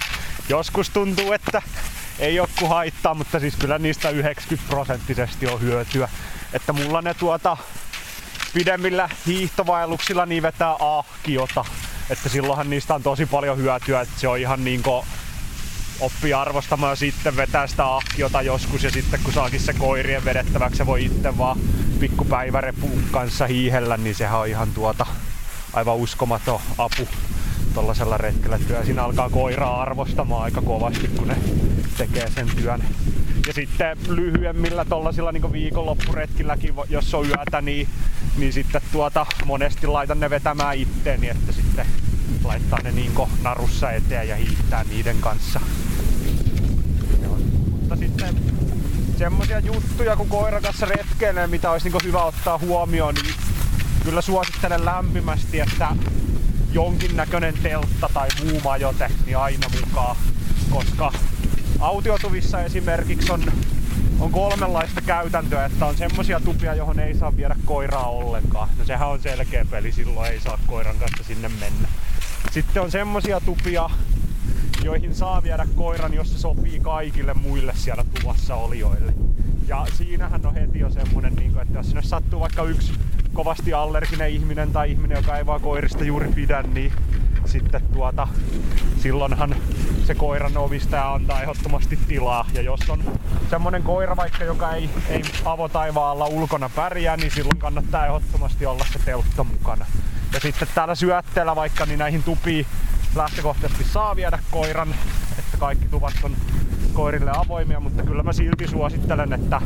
joskus 0.49 0.89
tuntuu, 0.89 1.33
että 1.33 1.61
ei 2.19 2.39
kuin 2.59 2.69
haittaa, 2.69 3.13
mutta 3.13 3.39
siis 3.39 3.55
kyllä 3.55 3.79
niistä 3.79 4.09
90 4.09 4.69
prosenttisesti 4.69 5.47
on 5.47 5.61
hyötyä. 5.61 6.09
Että 6.53 6.73
mulla 6.73 7.01
ne 7.01 7.13
tuota 7.13 7.57
pidemmillä 8.53 9.09
hiihtovaelluksilla 9.27 10.25
niin 10.25 10.43
vetää 10.43 10.75
ahkiota. 10.79 11.65
Että 12.09 12.29
silloinhan 12.29 12.69
niistä 12.69 12.95
on 12.95 13.03
tosi 13.03 13.25
paljon 13.25 13.57
hyötyä, 13.57 14.01
että 14.01 14.19
se 14.19 14.27
on 14.27 14.39
ihan 14.39 14.63
niinku 14.63 15.05
oppii 15.99 16.33
arvostamaan 16.33 16.97
sitten 16.97 17.35
vetää 17.35 17.67
sitä 17.67 17.95
ahkiota 17.95 18.41
joskus 18.41 18.83
ja 18.83 18.91
sitten 18.91 19.19
kun 19.23 19.33
saakin 19.33 19.59
se 19.59 19.73
koirien 19.73 20.25
vedettäväksi 20.25 20.77
se 20.77 20.85
voi 20.85 21.05
itse 21.05 21.37
vaan 21.37 21.59
pikkupäivärepun 21.99 23.03
kanssa 23.11 23.47
hiihellä, 23.47 23.97
niin 23.97 24.15
sehän 24.15 24.39
on 24.39 24.47
ihan 24.47 24.73
tuota 24.73 25.05
aivan 25.73 25.95
uskomaton 25.95 26.61
apu 26.77 27.07
tuollaisella 27.73 28.17
retkellä. 28.17 28.59
Kyllä 28.59 28.85
siinä 28.85 29.03
alkaa 29.03 29.29
koiraa 29.29 29.81
arvostamaan 29.81 30.43
aika 30.43 30.61
kovasti, 30.61 31.07
kun 31.07 31.27
ne 31.27 31.35
tekee 31.97 32.29
sen 32.35 32.47
työn. 32.55 32.83
Ja 33.47 33.53
sitten 33.53 33.97
lyhyemmillä 34.07 34.85
tuollaisilla 34.85 35.31
niin 35.31 35.51
viikonloppuretkilläkin, 35.51 36.73
jos 36.89 37.13
on 37.13 37.25
yötä, 37.25 37.61
niin, 37.61 37.87
niin 38.37 38.53
sitten 38.53 38.81
tuota, 38.91 39.25
monesti 39.45 39.87
laitan 39.87 40.19
ne 40.19 40.29
vetämään 40.29 40.77
itteeni, 40.77 41.29
että 41.29 41.51
sitten 41.51 41.85
laittaa 42.43 42.79
ne 42.83 42.91
niin 42.91 43.11
narussa 43.43 43.91
eteen 43.91 44.27
ja 44.27 44.35
hiihtää 44.35 44.83
niiden 44.83 45.17
kanssa. 45.17 45.59
Joo. 47.23 47.37
Mutta 47.71 47.95
sitten 47.95 48.35
semmoisia 49.17 49.59
juttuja, 49.59 50.15
kun 50.15 50.29
koira 50.29 50.61
kanssa 50.61 50.85
retkeilee, 50.85 51.47
mitä 51.47 51.71
olisi 51.71 51.89
niin 51.89 52.03
hyvä 52.03 52.23
ottaa 52.23 52.57
huomioon, 52.57 53.15
niin 53.15 53.35
kyllä 54.03 54.21
suosittelen 54.21 54.85
lämpimästi, 54.85 55.59
että 55.59 55.95
jonkinnäköinen 56.71 57.53
teltta 57.63 58.09
tai 58.13 58.27
muu 58.43 58.61
majote 58.63 59.11
niin 59.25 59.37
aina 59.37 59.67
mukaan, 59.79 60.15
koska 60.69 61.13
autiotuvissa 61.79 62.61
esimerkiksi 62.61 63.31
on, 63.31 63.51
on 64.19 64.31
kolmenlaista 64.31 65.01
käytäntöä, 65.01 65.65
että 65.65 65.85
on 65.85 65.97
semmosia 65.97 66.39
tupia, 66.39 66.75
johon 66.75 66.99
ei 66.99 67.15
saa 67.15 67.37
viedä 67.37 67.55
koiraa 67.65 68.09
ollenkaan. 68.09 68.69
No 68.77 68.85
sehän 68.85 69.09
on 69.09 69.21
selkeä 69.21 69.65
peli, 69.65 69.91
silloin 69.91 70.31
ei 70.31 70.39
saa 70.39 70.59
koiran 70.67 70.95
kanssa 70.95 71.23
sinne 71.23 71.49
mennä. 71.49 71.87
Sitten 72.51 72.83
on 72.83 72.91
semmosia 72.91 73.39
tupia, 73.39 73.89
joihin 74.83 75.15
saa 75.15 75.43
viedä 75.43 75.67
koiran, 75.75 76.13
jos 76.13 76.33
se 76.33 76.39
sopii 76.39 76.79
kaikille 76.79 77.33
muille 77.33 77.73
siellä 77.75 78.05
tuvassa 78.19 78.55
olijoille. 78.55 79.13
Ja 79.67 79.85
siinähän 79.97 80.45
on 80.45 80.53
heti 80.53 80.79
jo 80.79 80.89
semmonen, 80.89 81.35
niin 81.35 81.59
että 81.59 81.77
jos 81.77 81.85
sinne 81.87 82.01
sattuu 82.01 82.39
vaikka 82.39 82.63
yksi 82.63 82.93
kovasti 83.33 83.73
allerginen 83.73 84.29
ihminen 84.29 84.71
tai 84.71 84.91
ihminen, 84.91 85.15
joka 85.15 85.37
ei 85.37 85.45
vaan 85.45 85.61
koirista 85.61 86.03
juuri 86.03 86.27
pidä, 86.27 86.61
niin 86.61 86.93
sitten 87.45 87.81
tuota, 87.93 88.27
silloinhan 88.99 89.55
se 90.05 90.15
koiran 90.15 90.57
omistaja 90.57 91.13
antaa 91.13 91.41
ehdottomasti 91.41 91.99
tilaa. 92.07 92.45
Ja 92.53 92.61
jos 92.61 92.89
on 92.89 93.03
semmonen 93.49 93.83
koira 93.83 94.15
vaikka, 94.15 94.43
joka 94.43 94.71
ei, 94.71 94.89
ei 95.09 95.21
avotaivaalla 95.45 96.25
ulkona 96.25 96.69
pärjää, 96.69 97.17
niin 97.17 97.31
silloin 97.31 97.57
kannattaa 97.57 98.05
ehdottomasti 98.05 98.65
olla 98.65 98.85
se 98.93 98.99
teltta 99.05 99.43
mukana. 99.43 99.85
Ja 100.33 100.39
sitten 100.39 100.67
täällä 100.75 100.95
syötteellä 100.95 101.55
vaikka 101.55 101.85
niin 101.85 101.99
näihin 101.99 102.23
tupiin 102.23 102.65
lähtökohtaisesti 103.15 103.83
saa 103.83 104.15
viedä 104.15 104.39
koiran, 104.51 104.95
että 105.39 105.57
kaikki 105.57 105.85
tuvat 105.85 106.13
on 106.23 106.35
koirille 106.93 107.31
avoimia, 107.35 107.79
mutta 107.79 108.03
kyllä 108.03 108.23
mä 108.23 108.33
silti 108.33 108.67
suosittelen, 108.67 109.33
että 109.33 109.61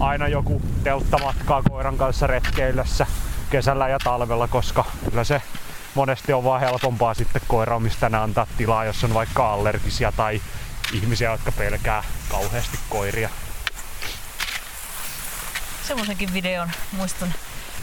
aina 0.00 0.28
joku 0.28 0.62
teltta 0.84 1.18
matkaa 1.18 1.62
koiran 1.62 1.98
kanssa 1.98 2.26
retkeillessä 2.26 3.06
kesällä 3.50 3.88
ja 3.88 3.98
talvella, 4.04 4.48
koska 4.48 4.84
kyllä 5.10 5.24
se 5.24 5.42
monesti 5.94 6.32
on 6.32 6.44
vaan 6.44 6.60
helpompaa 6.60 7.14
sitten 7.14 7.42
koiraomistajana 7.48 8.22
antaa 8.22 8.46
tilaa, 8.56 8.84
jos 8.84 9.04
on 9.04 9.14
vaikka 9.14 9.52
allergisia 9.52 10.12
tai 10.12 10.40
ihmisiä, 10.92 11.30
jotka 11.30 11.52
pelkää 11.52 12.04
kauheasti 12.28 12.78
koiria. 12.88 13.28
Semmoisenkin 15.88 16.32
videon 16.32 16.70
muistan 16.92 17.34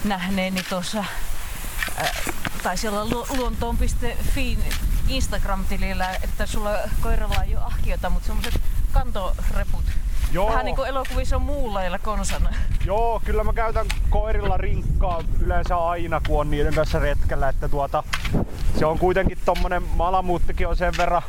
nähneeni 0.04 0.64
tuossa, 0.64 1.00
äh, 1.00 2.12
taisi 2.64 2.88
olla 2.88 3.06
lu- 3.06 3.28
luontoon.fi 3.38 4.58
Instagram-tilillä, 5.08 6.16
että 6.24 6.46
sulla 6.46 6.72
koiralla 7.02 7.44
ei 7.44 7.56
ole 7.56 7.66
ahkiota, 7.66 8.10
mutta 8.10 8.28
semmoiset 8.28 8.62
kantoreput. 8.92 9.86
Joo. 10.36 10.50
Vähän 10.50 10.66
niin 10.66 10.76
kuin 10.76 10.90
elokuvissa 10.90 11.36
on 11.36 11.42
muulla 11.42 12.00
konsana. 12.02 12.50
Joo, 12.86 13.22
kyllä 13.26 13.44
mä 13.44 13.54
käytän 13.54 13.86
koirilla 14.10 14.58
rinkkaa 14.58 15.22
yleensä 15.40 15.78
aina, 15.78 16.22
kun 16.28 16.40
on 16.40 16.52
niiden 16.52 16.74
kanssa 16.74 17.00
retkellä. 17.00 17.50
Että 17.50 17.70
tuota, 17.70 18.04
se 18.80 18.86
on 18.86 19.00
kuitenkin 19.00 19.38
tommonen 19.46 19.84
malamuuttikin 19.84 20.68
on 20.68 20.76
sen 20.76 20.94
verran 20.98 21.22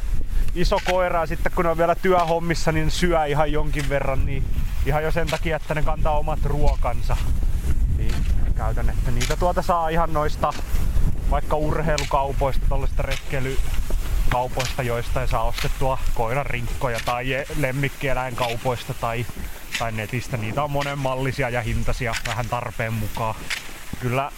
iso 0.54 0.78
koira 0.90 1.20
ja 1.20 1.26
sitten 1.26 1.52
kun 1.52 1.64
ne 1.64 1.70
on 1.70 1.78
vielä 1.78 1.94
työhommissa, 1.94 2.72
niin 2.72 2.90
syö 2.90 3.26
ihan 3.26 3.52
jonkin 3.52 3.88
verran, 3.88 4.26
niin 4.26 4.44
ihan 4.86 5.02
jo 5.02 5.12
sen 5.12 5.26
takia, 5.26 5.56
että 5.56 5.74
ne 5.74 5.82
kantaa 5.82 6.18
omat 6.18 6.44
ruokansa. 6.44 7.16
Niin 7.98 8.14
käytän, 8.56 8.90
että 8.90 9.10
niitä 9.10 9.36
tuota 9.36 9.62
saa 9.62 9.88
ihan 9.88 10.12
noista 10.12 10.52
vaikka 11.30 11.56
urheilukaupoista, 11.56 12.66
tuollaista 12.68 13.02
retkeily 13.02 13.58
kaupoista, 14.30 14.82
joista 14.82 15.20
ei 15.20 15.28
saa 15.28 15.44
ostettua 15.44 15.98
koiran 16.14 16.46
rinkkoja 16.46 17.00
tai 17.04 17.26
lemmikkieläinkaupoista 17.58 18.94
tai, 18.94 19.26
tai 19.78 19.92
netistä. 19.92 20.36
Niitä 20.36 20.62
on 20.62 20.70
monenmallisia 20.70 21.48
ja 21.48 21.62
hintaisia 21.62 22.14
vähän 22.26 22.48
tarpeen 22.48 22.92
mukaan. 22.92 23.34
Kyllä 24.00 24.30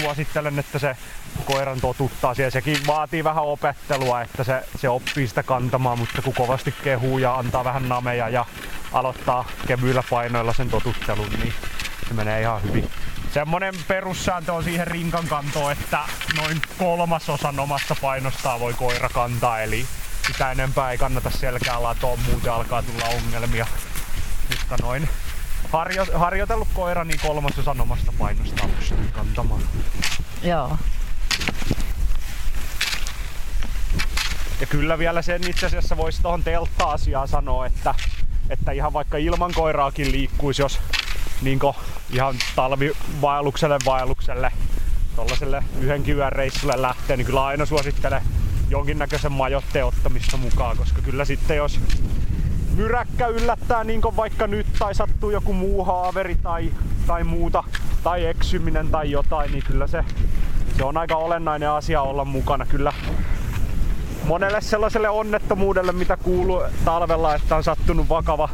suosittelen, 0.00 0.58
että 0.58 0.78
se 0.78 0.96
koiran 1.44 1.80
totuttaa 1.80 2.34
siihen. 2.34 2.52
Sekin 2.52 2.86
vaatii 2.86 3.24
vähän 3.24 3.44
opettelua, 3.44 4.22
että 4.22 4.44
se, 4.44 4.62
se 4.76 4.88
oppii 4.88 5.28
sitä 5.28 5.42
kantamaan, 5.42 5.98
mutta 5.98 6.22
kun 6.22 6.34
kovasti 6.34 6.74
kehuu 6.84 7.18
ja 7.18 7.34
antaa 7.34 7.64
vähän 7.64 7.88
nameja 7.88 8.28
ja 8.28 8.46
aloittaa 8.92 9.44
kevyillä 9.66 10.02
painoilla 10.10 10.52
sen 10.52 10.70
totuttelun, 10.70 11.30
niin 11.30 11.54
se 12.08 12.14
menee 12.14 12.40
ihan 12.40 12.62
hyvin 12.62 12.90
semmonen 13.32 13.74
perussääntö 13.88 14.52
on 14.52 14.64
siihen 14.64 14.86
rinkan 14.86 15.26
kantoon, 15.26 15.72
että 15.72 15.98
noin 16.36 16.62
kolmasosan 16.78 17.60
omasta 17.60 17.96
painostaan 18.02 18.60
voi 18.60 18.74
koira 18.74 19.08
kantaa, 19.08 19.60
eli 19.60 19.86
sitä 20.26 20.52
enempää 20.52 20.90
ei 20.90 20.98
kannata 20.98 21.30
selkää 21.30 21.82
latoa, 21.82 22.16
muuten 22.16 22.52
alkaa 22.52 22.82
tulla 22.82 23.04
ongelmia. 23.04 23.66
Mutta 24.48 24.76
noin 24.82 25.08
harjo, 25.72 26.06
harjoitellut 26.14 26.68
koira, 26.74 27.04
niin 27.04 27.20
kolmasosan 27.22 27.80
omasta 27.80 28.12
painostaan 28.18 28.70
pystyy 28.70 29.08
kantamaan. 29.12 29.62
Joo. 30.42 30.78
Ja 34.60 34.66
kyllä 34.66 34.98
vielä 34.98 35.22
sen 35.22 35.50
itse 35.50 35.66
asiassa 35.66 35.96
voisi 35.96 36.22
tuohon 36.22 36.44
teltta-asiaan 36.44 37.28
sanoa, 37.28 37.66
että, 37.66 37.94
että 38.50 38.72
ihan 38.72 38.92
vaikka 38.92 39.16
ilman 39.18 39.52
koiraakin 39.54 40.12
liikkuisi, 40.12 40.62
jos 40.62 40.80
niin 41.42 41.58
ihan 42.10 42.34
talvivaellukselle 42.56 43.78
vaellukselle 43.86 44.52
tollaselle 45.16 45.64
yhden 45.80 46.02
kivän 46.02 46.32
reissulle 46.32 46.82
lähtee, 46.82 47.16
niin 47.16 47.26
kyllä 47.26 47.44
aina 47.44 47.66
suosittelen 47.66 48.22
jonkinnäköisen 48.70 49.32
majotteen 49.32 49.86
ottamista 49.86 50.36
mukaan, 50.36 50.76
koska 50.76 51.02
kyllä 51.02 51.24
sitten 51.24 51.56
jos 51.56 51.80
myräkkä 52.76 53.26
yllättää 53.26 53.84
niin 53.84 54.02
vaikka 54.16 54.46
nyt 54.46 54.66
tai 54.78 54.94
sattuu 54.94 55.30
joku 55.30 55.52
muu 55.52 55.84
haaveri 55.84 56.34
tai, 56.34 56.72
tai 57.06 57.24
muuta 57.24 57.64
tai 58.04 58.26
eksyminen 58.26 58.88
tai 58.88 59.10
jotain, 59.10 59.52
niin 59.52 59.64
kyllä 59.66 59.86
se, 59.86 60.04
se 60.76 60.84
on 60.84 60.96
aika 60.96 61.16
olennainen 61.16 61.70
asia 61.70 62.02
olla 62.02 62.24
mukana. 62.24 62.66
Kyllä 62.66 62.92
monelle 64.24 64.60
sellaiselle 64.60 65.08
onnettomuudelle, 65.08 65.92
mitä 65.92 66.16
kuuluu 66.16 66.62
talvella, 66.84 67.34
että 67.34 67.56
on 67.56 67.64
sattunut 67.64 68.08
vakava 68.08 68.48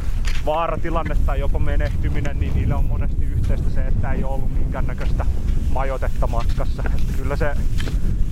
vaaratilanne 0.45 1.15
tai 1.25 1.39
jopa 1.39 1.59
menehtyminen, 1.59 2.39
niin 2.39 2.55
niille 2.55 2.75
on 2.75 2.85
monesti 2.85 3.25
yhteistä 3.25 3.69
se, 3.69 3.87
että 3.87 4.11
ei 4.11 4.23
ole 4.23 4.33
ollut 4.33 4.53
minkäännäköistä 4.53 5.25
majotetta 5.69 6.27
matkassa. 6.27 6.83
Että 6.85 7.13
kyllä 7.17 7.35
se 7.35 7.55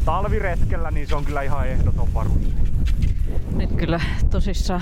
talviretkellä, 0.06 0.91
niin 0.91 1.08
se 1.08 1.15
on 1.15 1.26
kyllä 1.26 1.41
ihan 1.41 1.67
ehdoton 1.67 2.13
varuste. 2.13 2.54
Nyt 3.56 3.72
kyllä 3.72 4.02
tosissaan, 4.30 4.82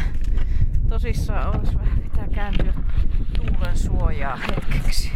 tosissaan 0.90 1.60
olisi 1.60 1.76
vähän 1.76 2.00
pitää 2.00 2.28
kääntyä 2.28 2.74
tuulen 3.36 3.78
suojaa 3.78 4.36
hetkeksi. 4.36 5.12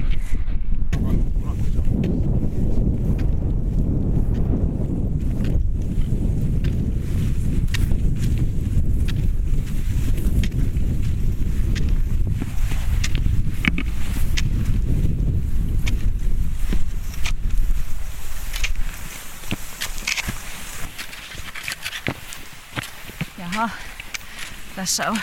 Tässä 24.80 25.10
on 25.10 25.20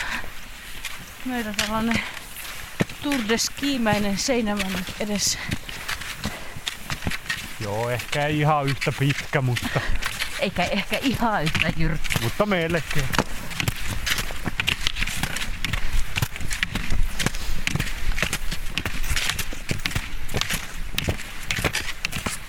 meillä 1.25 1.53
tällainen 1.53 2.01
Tour 3.03 3.19
de 3.29 3.37
Skimäinen 3.37 4.17
seinämä 4.17 4.63
nyt 4.63 4.95
edessä. 4.99 5.39
Joo, 7.59 7.89
ehkä 7.89 8.25
ei 8.25 8.39
ihan 8.39 8.65
yhtä 8.65 8.91
pitkä, 8.99 9.41
mutta, 9.41 9.81
Eikä 10.39 10.63
ehkä 10.63 10.97
ihan 11.01 11.43
yhtä 11.43 11.73
jyrkkä. 11.77 12.19
mutta 12.21 12.45
melkein. 12.45 13.05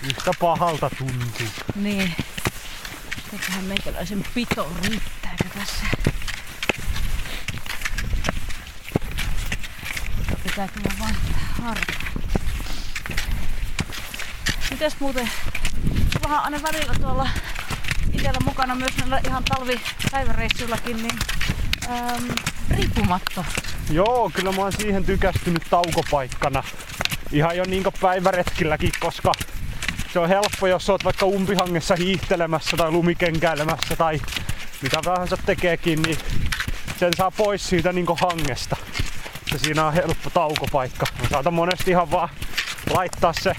Yhtä 0.02 0.30
pahalta 0.40 0.90
tuntuu. 0.90 1.46
Niin. 1.74 2.14
Eiköhän 3.32 3.64
meikäläisen 3.64 4.24
pito 4.34 4.72
riittääkö 4.82 5.44
tässä? 5.58 5.97
Pitää 10.58 10.74
kyllä 10.74 10.94
vaihtaa 11.00 11.40
harva. 11.62 11.80
Mitäs 14.70 14.96
muuten? 15.00 15.30
Sullahan 16.12 16.44
aina 16.44 16.62
välillä 16.62 16.94
tuolla 17.00 17.28
itellä 18.12 18.38
mukana 18.44 18.74
myös 18.74 18.96
näillä 18.96 19.20
ihan 19.26 19.44
talvipäiväreissuillakin, 19.44 20.96
niin 20.96 21.18
ähm, 21.90 22.24
riippumatto. 22.70 23.44
Joo, 23.90 24.30
kyllä 24.34 24.52
mä 24.52 24.62
oon 24.62 24.72
siihen 24.72 25.04
tykästynyt 25.04 25.62
taukopaikkana. 25.70 26.62
Ihan 27.32 27.56
jo 27.56 27.64
niinku 27.64 27.90
päiväretkilläkin, 28.00 28.92
koska 29.00 29.32
se 30.12 30.18
on 30.18 30.28
helppo, 30.28 30.66
jos 30.66 30.90
oot 30.90 31.04
vaikka 31.04 31.26
umpihangessa 31.26 31.96
hiihtelemässä 31.96 32.76
tai 32.76 32.90
lumikenkäilemässä 32.90 33.96
tai 33.96 34.20
mitä 34.82 35.00
tahansa 35.04 35.36
tekeekin, 35.46 36.02
niin 36.02 36.18
sen 36.96 37.12
saa 37.16 37.30
pois 37.30 37.68
siitä 37.68 37.92
niinku 37.92 38.18
hangesta. 38.20 38.76
Ja 39.52 39.58
siinä 39.58 39.86
on 39.86 39.92
helppo 39.92 40.30
taukopaikka. 40.30 41.06
Mä 41.22 41.28
saatan 41.28 41.54
monesti 41.54 41.90
ihan 41.90 42.10
vaan 42.10 42.28
laittaa 42.90 43.32
se 43.40 43.56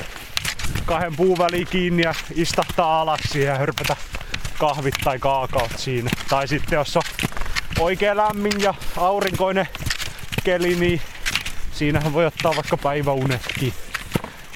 kahden 0.86 1.15
puun 1.15 1.38
väliin 1.38 1.67
kiinni 1.67 2.04
ja 2.04 2.13
istahtaa 2.36 3.02
alas 3.02 3.36
ja 3.36 3.58
hörpätä 3.58 3.95
kahvit 4.60 4.95
tai 5.04 5.19
kaakaot 5.19 5.71
siinä. 5.78 6.10
Tai 6.30 6.47
sitten 6.47 6.78
jos 6.78 6.97
on 6.97 7.04
oikein 7.80 8.17
lämmin 8.17 8.62
ja 8.62 8.73
aurinkoinen 8.97 9.67
keli, 10.43 10.75
niin 10.75 11.02
siinähän 11.71 12.13
voi 12.13 12.25
ottaa 12.25 12.56
vaikka 12.56 12.78
päiväunetkin. 12.78 13.73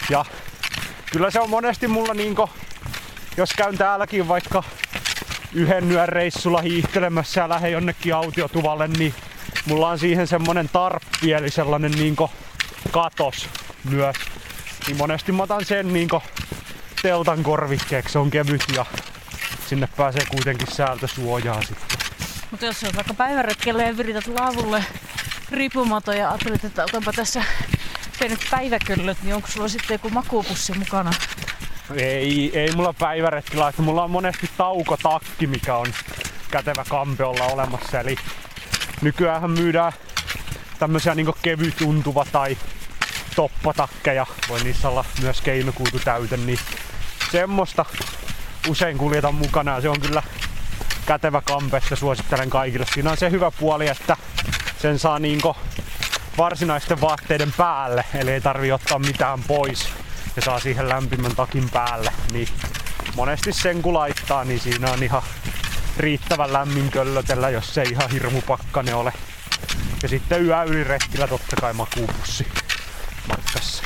Ja 0.10 0.26
kyllä 1.12 1.32
se 1.32 1.40
on 1.40 1.50
monesti 1.50 1.88
mulla 1.88 2.14
niinko, 2.14 2.50
jos 3.38 3.54
käyn 3.54 3.78
täälläkin 3.78 4.28
vaikka 4.28 4.64
yhden 5.54 5.92
yön 5.92 6.10
reissulla 6.10 6.62
hiihtelemässä 6.62 7.42
ja 7.42 7.50
lähden 7.50 7.72
jonnekin 7.72 8.16
autiotuvalle, 8.16 8.88
niin 8.88 9.14
mulla 9.66 9.90
on 9.90 10.00
siihen 10.00 10.28
semmonen 10.28 10.70
tarppi, 10.74 11.34
eli 11.34 11.50
sellainen 11.50 11.92
niinko 11.92 12.32
katos 12.92 13.50
myös. 13.90 14.16
Niin 14.88 14.98
monesti 14.98 15.32
mä 15.32 15.44
otan 15.44 15.66
sen 15.66 15.94
niinko 15.94 16.24
teltan 17.02 17.44
korvikkeeksi, 17.44 18.14
se 18.14 18.20
on 18.20 18.32
kevyt 18.32 18.64
ja 18.76 18.86
sinne 19.70 19.88
pääsee 19.98 20.26
kuitenkin 20.30 20.68
säältä 20.72 21.08
suojaa 21.08 21.62
sitten. 21.62 21.98
Mutta 22.52 22.66
jos 22.66 22.84
olet 22.84 22.96
vaikka 22.96 23.14
päiväretkellä 23.14 23.84
ja 23.84 23.98
virität 23.98 24.28
laavulle 24.28 24.86
riippumaton 25.52 26.18
ja 26.18 26.30
ajattelet, 26.30 26.64
että 26.64 26.84
otanpa 26.84 27.14
tässä 27.14 27.44
pienet 28.20 28.48
päiväköllöt, 28.52 29.18
niin 29.24 29.36
onko 29.36 29.48
sulla 29.48 29.68
sitten 29.68 29.96
joku 29.96 30.10
makuupussi 30.10 30.74
mukana? 30.78 31.12
Ei, 31.96 32.60
ei 32.60 32.72
mulla 32.72 32.94
päiväretkillä, 32.94 33.68
että 33.68 33.82
mulla 33.82 34.04
on 34.04 34.12
monesti 34.12 34.50
taukotakki, 34.58 35.48
mikä 35.48 35.76
on 35.76 35.88
kätevä 36.52 36.86
kampeolla 36.90 37.46
olemassa. 37.46 38.00
Eli 38.00 38.16
nykyään 39.04 39.52
myydään 39.52 39.94
tämmöisiä 40.80 41.16
niin 41.16 41.28
kevytuntuva 41.42 42.26
tai 42.32 42.58
toppatakkeja. 43.36 44.26
Voi 44.50 44.64
niissä 44.64 44.90
olla 44.90 45.06
myös 45.22 45.42
keinokuutu 45.42 46.00
täyte, 46.00 46.38
niin 46.38 46.60
semmoista 47.32 47.86
usein 48.68 48.98
kuljetan 48.98 49.36
mukana 49.36 49.82
se 49.82 49.90
on 49.90 50.02
kyllä 50.02 50.24
kätevä 51.06 51.42
kampe, 51.42 51.78
että 51.78 51.96
suosittelen 51.96 52.50
kaikille. 52.50 52.86
Siinä 52.94 53.12
on 53.12 53.18
se 53.18 53.32
hyvä 53.32 53.52
puoli, 53.52 53.88
että 53.88 54.18
sen 54.82 55.00
saa 55.00 55.20
niinku 55.20 55.56
varsinaisten 56.38 57.02
vaatteiden 57.02 57.54
päälle, 57.58 58.06
eli 58.16 58.32
ei 58.32 58.42
tarvi 58.42 58.72
ottaa 58.72 59.00
mitään 59.00 59.44
pois 59.44 59.90
ja 60.36 60.42
saa 60.42 60.60
siihen 60.60 60.90
lämpimän 60.90 61.36
takin 61.36 61.70
päälle. 61.70 62.12
Niin 62.32 62.48
monesti 63.16 63.54
sen 63.54 63.82
kun 63.82 63.94
laittaa, 63.94 64.44
niin 64.44 64.60
siinä 64.60 64.92
on 64.92 65.04
ihan 65.04 65.22
riittävän 65.98 66.54
lämmin 66.54 66.92
köllötellä, 66.92 67.50
jos 67.50 67.78
ei 67.78 67.88
ihan 67.92 68.12
hirmu 68.12 68.42
pakkane 68.42 68.96
ole. 68.96 69.14
Ja 70.04 70.10
sitten 70.10 70.46
yö 70.46 70.64
yli 70.64 70.84
retkillä 70.84 71.28
totta 71.28 71.56
kai 71.56 71.74
makuupussi 71.74 72.48
matkassa. 73.28 73.84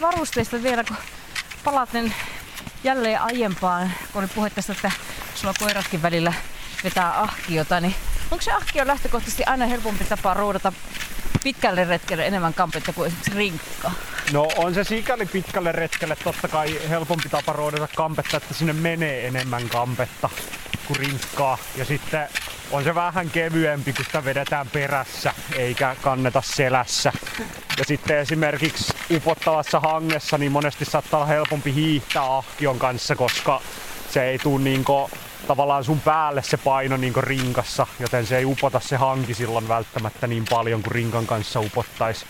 Varusteista 0.00 0.62
vielä, 0.62 0.84
kun 0.84 0.96
palaten 1.64 2.14
jälleen 2.84 3.20
aiempaan, 3.20 3.92
kun 4.12 4.22
oli 4.22 4.28
puhe 4.34 4.50
tästä, 4.50 4.72
että 4.72 4.90
sulla 5.34 5.54
koiratkin 5.58 6.02
välillä 6.02 6.32
vetää 6.84 7.20
ahkiota, 7.20 7.80
niin 7.80 7.94
onko 8.30 8.42
se 8.42 8.52
ahkio 8.52 8.86
lähtökohtaisesti 8.86 9.44
aina 9.44 9.66
helpompi 9.66 10.04
tapa 10.04 10.34
ruudata 10.34 10.72
pitkälle 11.46 11.84
retkelle 11.84 12.26
enemmän 12.26 12.54
kampetta 12.54 12.92
kuin 12.92 13.06
esimerkiksi 13.06 13.34
rinkka? 13.34 13.90
No 14.32 14.48
on 14.56 14.74
se 14.74 14.84
sikäli 14.84 15.26
pitkälle 15.26 15.72
retkelle 15.72 16.16
totta 16.24 16.48
kai 16.48 16.80
helpompi 16.88 17.28
tapa 17.28 17.52
roodata 17.52 17.88
kampetta, 17.96 18.36
että 18.36 18.54
sinne 18.54 18.72
menee 18.72 19.26
enemmän 19.26 19.68
kampetta 19.68 20.30
kuin 20.86 20.96
rinkkaa. 20.96 21.58
Ja 21.76 21.84
sitten 21.84 22.28
on 22.70 22.84
se 22.84 22.94
vähän 22.94 23.30
kevyempi, 23.30 23.92
kun 23.92 24.04
sitä 24.04 24.24
vedetään 24.24 24.66
perässä 24.68 25.34
eikä 25.56 25.96
kanneta 26.02 26.42
selässä. 26.44 27.12
Ja 27.78 27.84
sitten 27.84 28.18
esimerkiksi 28.18 28.92
upottavassa 29.16 29.80
hangessa 29.80 30.38
niin 30.38 30.52
monesti 30.52 30.84
saattaa 30.84 31.20
olla 31.20 31.26
helpompi 31.26 31.74
hiihtää 31.74 32.36
ahkion 32.36 32.78
kanssa, 32.78 33.16
koska 33.16 33.60
se 34.10 34.24
ei 34.24 34.38
tuu 34.38 34.58
niinku 34.58 35.10
tavallaan 35.46 35.84
sun 35.84 36.00
päälle 36.00 36.42
se 36.42 36.56
paino 36.56 36.96
niinku 36.96 37.20
rinkassa, 37.20 37.86
joten 38.00 38.26
se 38.26 38.38
ei 38.38 38.44
upota 38.44 38.80
se 38.80 38.96
hanki 38.96 39.34
silloin 39.34 39.68
välttämättä 39.68 40.26
niin 40.26 40.44
paljon 40.50 40.82
kuin 40.82 40.92
rinkan 40.92 41.26
kanssa 41.26 41.60
upottaisi. 41.60 42.26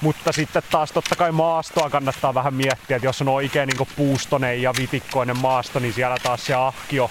Mutta 0.00 0.32
sitten 0.32 0.62
taas 0.70 0.92
totta 0.92 1.16
kai 1.16 1.32
maastoa 1.32 1.90
kannattaa 1.90 2.34
vähän 2.34 2.54
miettiä, 2.54 2.96
että 2.96 3.06
jos 3.06 3.20
on 3.20 3.28
oikein 3.28 3.68
niin 3.68 3.88
puustonen 3.96 4.62
ja 4.62 4.72
vitikkoinen 4.78 5.38
maasto, 5.38 5.78
niin 5.78 5.92
siellä 5.92 6.16
taas 6.22 6.46
se 6.46 6.54
ahkio 6.54 7.10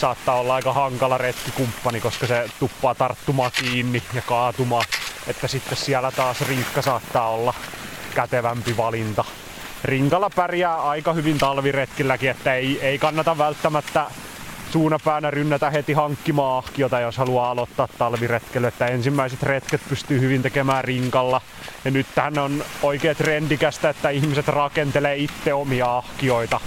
saattaa 0.00 0.40
olla 0.40 0.54
aika 0.54 0.72
hankala 0.72 1.18
retkikumppani, 1.18 2.00
koska 2.00 2.26
se 2.26 2.50
tuppaa 2.60 2.94
tarttumaan 2.94 3.50
kiinni 3.60 4.02
ja 4.14 4.22
kaatumaan. 4.22 4.84
Että 5.26 5.48
sitten 5.48 5.78
siellä 5.78 6.10
taas 6.10 6.40
rinkka 6.40 6.82
saattaa 6.82 7.30
olla 7.30 7.54
kätevämpi 8.14 8.76
valinta. 8.76 9.24
Rinkalla 9.84 10.30
pärjää 10.36 10.82
aika 10.82 11.12
hyvin 11.12 11.38
talviretkilläkin, 11.38 12.30
että 12.30 12.54
ei, 12.54 12.80
ei 12.82 12.98
kannata 12.98 13.38
välttämättä 13.38 14.06
suunapäänä 14.76 15.30
rynnätä 15.30 15.70
heti 15.70 15.92
hankkimaan 15.92 16.58
ahkiota, 16.58 17.00
jos 17.00 17.16
haluaa 17.16 17.50
aloittaa 17.50 17.88
talviretkellä. 17.98 18.68
Että 18.68 18.86
ensimmäiset 18.86 19.42
retket 19.42 19.80
pystyy 19.88 20.20
hyvin 20.20 20.42
tekemään 20.42 20.84
rinkalla. 20.84 21.40
Ja 21.84 21.90
nyt 21.90 22.06
tähän 22.14 22.38
on 22.38 22.64
oikein 22.82 23.16
trendikästä, 23.16 23.88
että 23.90 24.10
ihmiset 24.10 24.48
rakentelee 24.48 25.16
itse 25.16 25.54
omia 25.54 25.96
ahkioita. 25.96 26.60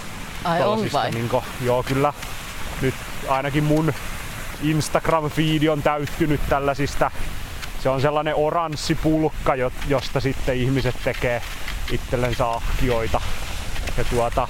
Ai 0.43 0.61
on 0.61 0.89
vai? 0.93 1.11
Niinku, 1.11 1.43
joo, 1.61 1.83
kyllä. 1.83 2.13
Nyt 2.81 2.93
ainakin 3.27 3.63
mun 3.63 3.93
Instagram-feedi 4.63 5.69
on 5.69 5.81
täyttynyt 5.81 6.41
tällaisista. 6.49 7.11
Se 7.83 7.89
on 7.89 8.01
sellainen 8.01 8.35
oranssi 8.35 8.95
pulkka, 8.95 9.55
jo- 9.55 9.71
josta 9.87 10.19
sitten 10.19 10.55
ihmiset 10.55 10.95
tekee 11.03 11.41
itsellensä 11.91 12.49
ahkioita. 12.49 13.21
Ja 13.97 14.03
tuota, 14.03 14.47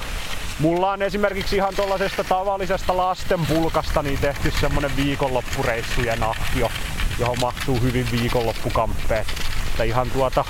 Mulla 0.60 0.92
on 0.92 1.02
esimerkiksi 1.02 1.56
ihan 1.56 1.76
tuollaisesta 1.76 2.24
tavallisesta 2.24 2.98
lastenpulkasta 2.98 4.04
niin 4.04 4.20
tehty 4.20 4.52
semmonen 4.62 4.96
viikonloppureissujen 4.96 6.24
ahkio, 6.24 6.72
johon 7.20 7.38
mahtuu 7.42 7.80
hyvin 7.82 8.08
viikonloppukamppeet. 8.12 9.28
Että 9.68 9.84
ihan 9.84 10.12
tuota, 10.12 10.46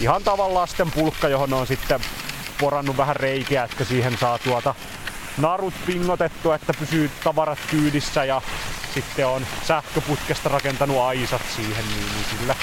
ihan 0.00 0.24
tavan 0.24 0.54
lasten 0.54 0.90
pulkka, 0.90 1.28
johon 1.28 1.52
on 1.52 1.66
sitten 1.66 2.00
porannut 2.60 2.96
vähän 2.96 3.16
reikiä, 3.16 3.64
että 3.64 3.84
siihen 3.84 4.18
saa 4.18 4.38
tuota 4.38 4.74
narut 5.38 5.74
pingotettu, 5.86 6.52
että 6.52 6.74
pysyy 6.78 7.10
tavarat 7.24 7.58
kyydissä 7.70 8.24
ja 8.24 8.42
sitten 8.94 9.26
on 9.26 9.46
sähköputkesta 9.64 10.48
rakentanut 10.48 10.98
aisat 10.98 11.42
siihen, 11.56 11.84
niin, 11.88 12.06
niin 12.14 12.38
sillä, 12.38 12.54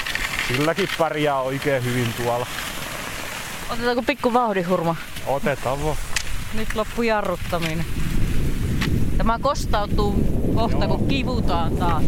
silläkin 0.48 0.88
pärjää 0.98 1.40
oikein 1.40 1.84
hyvin 1.84 2.14
tuolla. 2.14 2.46
Otetaanko 3.70 4.02
pikku 4.02 4.32
vauhdihurma? 4.32 4.96
Otetaan 5.26 5.84
vaan. 5.84 5.96
Nyt 6.54 6.74
loppu 6.74 7.02
jarruttaminen. 7.02 7.84
Tämä 9.16 9.38
kostautuu 9.38 10.14
kohta, 10.54 10.84
Joo. 10.84 10.98
kun 10.98 11.08
kivutaan 11.08 11.76
taas. 11.76 12.02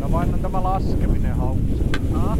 No 0.00 0.12
vain 0.12 0.34
on 0.34 0.40
tämä 0.40 0.62
laskeminen 0.62 1.36
hauska. 1.36 1.60
Ah. 2.14 2.38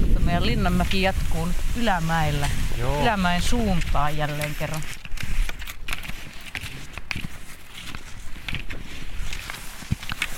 Mutta 0.00 0.20
meidän 0.20 0.46
Linnanmäki 0.62 1.02
jatkuu 1.02 1.44
nyt 1.44 1.56
Ylämäellä. 1.76 2.48
Joo. 2.78 3.02
Ylämäen 3.02 3.42
suuntaan 3.42 4.16
jälleen 4.16 4.54
kerran. 4.54 4.82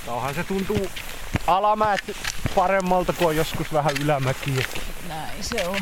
Onhan 0.07 0.35
se 0.35 0.43
tuntuu 0.43 0.91
alamäet 1.47 2.17
paremmalta 2.55 3.13
kuin 3.13 3.27
on 3.27 3.35
joskus 3.35 3.73
vähän 3.73 3.93
ylämäkiä. 4.01 4.65
Näin 5.07 5.43
se 5.43 5.67
on. 5.67 5.81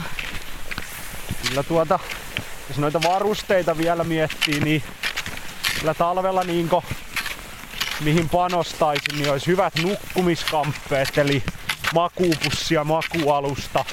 Kyllä 1.47 1.63
tuota, 1.63 1.99
jos 2.69 2.77
noita 2.77 3.01
varusteita 3.03 3.77
vielä 3.77 4.03
miettii, 4.03 4.59
niin 4.59 4.83
kyllä 5.79 5.93
talvella 5.93 6.43
niinko 6.43 6.83
mihin 7.99 8.29
panostaisin, 8.29 9.17
niin 9.17 9.31
olisi 9.31 9.47
hyvät 9.47 9.73
nukkumiskamppeet, 9.83 11.17
eli 11.17 11.43
makuupussi 11.93 12.75
ja 12.75 12.83
makualusta. 12.83 13.85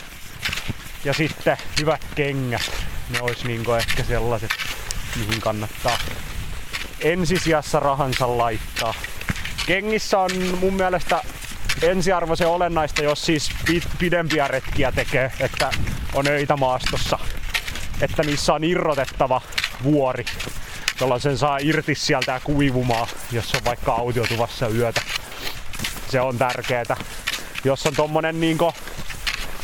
Ja 1.05 1.15
sitten 1.15 1.57
hyvät 1.81 2.01
kengät. 2.15 2.71
Ne 3.11 3.21
olisi 3.21 3.47
niinko 3.47 3.77
ehkä 3.77 4.05
sellaiset, 4.05 4.51
mihin 5.17 5.41
kannattaa 5.41 5.99
ensisijassa 7.01 7.81
rahansa 7.81 8.39
laittaa. 8.39 8.95
Kengissä 9.67 10.19
on 10.19 10.31
mun 10.61 10.75
mielestä 10.75 11.23
ensiarvoisen 11.83 12.49
olennaista, 12.49 13.03
jos 13.03 13.27
siis 13.27 13.51
pidempiä 13.99 14.49
retkiä 14.49 14.93
tekee, 14.93 15.33
että 15.41 15.71
on 16.15 16.29
öitä 16.29 16.57
maastossa. 16.57 17.19
Että 18.01 18.23
niissä 18.23 18.55
on 18.55 18.65
irrotettava 18.65 19.41
vuori, 19.83 20.25
jolloin 21.01 21.21
sen 21.21 21.39
saa 21.39 21.59
irti 21.59 21.95
sieltä 21.95 22.33
ja 22.33 22.41
kuivumaan, 22.41 23.09
jos 23.33 23.55
on 23.55 23.65
vaikka 23.65 23.93
autiotuvassa 23.93 24.69
yötä. 24.69 25.01
Se 26.09 26.21
on 26.21 26.39
tärkeää. 26.39 26.97
Jos 27.65 27.87
on 27.87 27.95
tommonen 27.95 28.41
niinku 28.41 28.73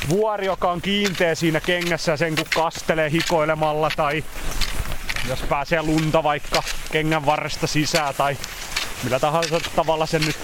vuori, 0.08 0.46
joka 0.46 0.70
on 0.70 0.82
kiinteä 0.82 1.34
siinä 1.34 1.60
kengässä 1.60 2.16
sen 2.16 2.36
kun 2.36 2.44
kastelee 2.54 3.10
hikoilemalla 3.10 3.90
tai 3.96 4.24
jos 5.28 5.40
pääsee 5.40 5.82
lunta 5.82 6.22
vaikka 6.22 6.62
kengän 6.92 7.26
varresta 7.26 7.66
sisään 7.66 8.14
tai 8.14 8.36
millä 9.02 9.20
tahansa 9.20 9.60
tavalla 9.76 10.06
sen 10.06 10.22
nyt 10.22 10.36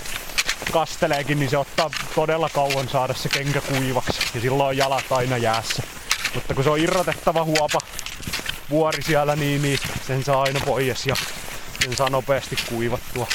kasteleekin, 0.72 1.38
niin 1.38 1.50
se 1.50 1.58
ottaa 1.58 1.90
todella 2.14 2.48
kauan 2.48 2.88
saada 2.88 3.14
se 3.14 3.28
kenkä 3.28 3.60
kuivaksi 3.60 4.20
ja 4.34 4.40
silloin 4.40 4.68
on 4.68 4.76
jalat 4.76 5.12
aina 5.12 5.36
jäässä. 5.36 5.82
Mutta 6.34 6.54
kun 6.54 6.64
se 6.64 6.70
on 6.70 6.78
irrotettava 6.78 7.44
huopa 7.44 7.78
vuori 8.70 9.02
siellä, 9.02 9.36
niin, 9.36 9.62
niin 9.62 9.78
sen 10.06 10.24
saa 10.24 10.42
aina 10.42 10.60
pois 10.60 11.06
ja 11.06 11.16
sen 11.84 11.96
saa 11.96 12.10
nopeasti 12.10 12.56
kuivattua. 12.68 13.26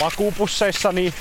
Makuupusseissa 0.00 0.92
niin 0.92 1.14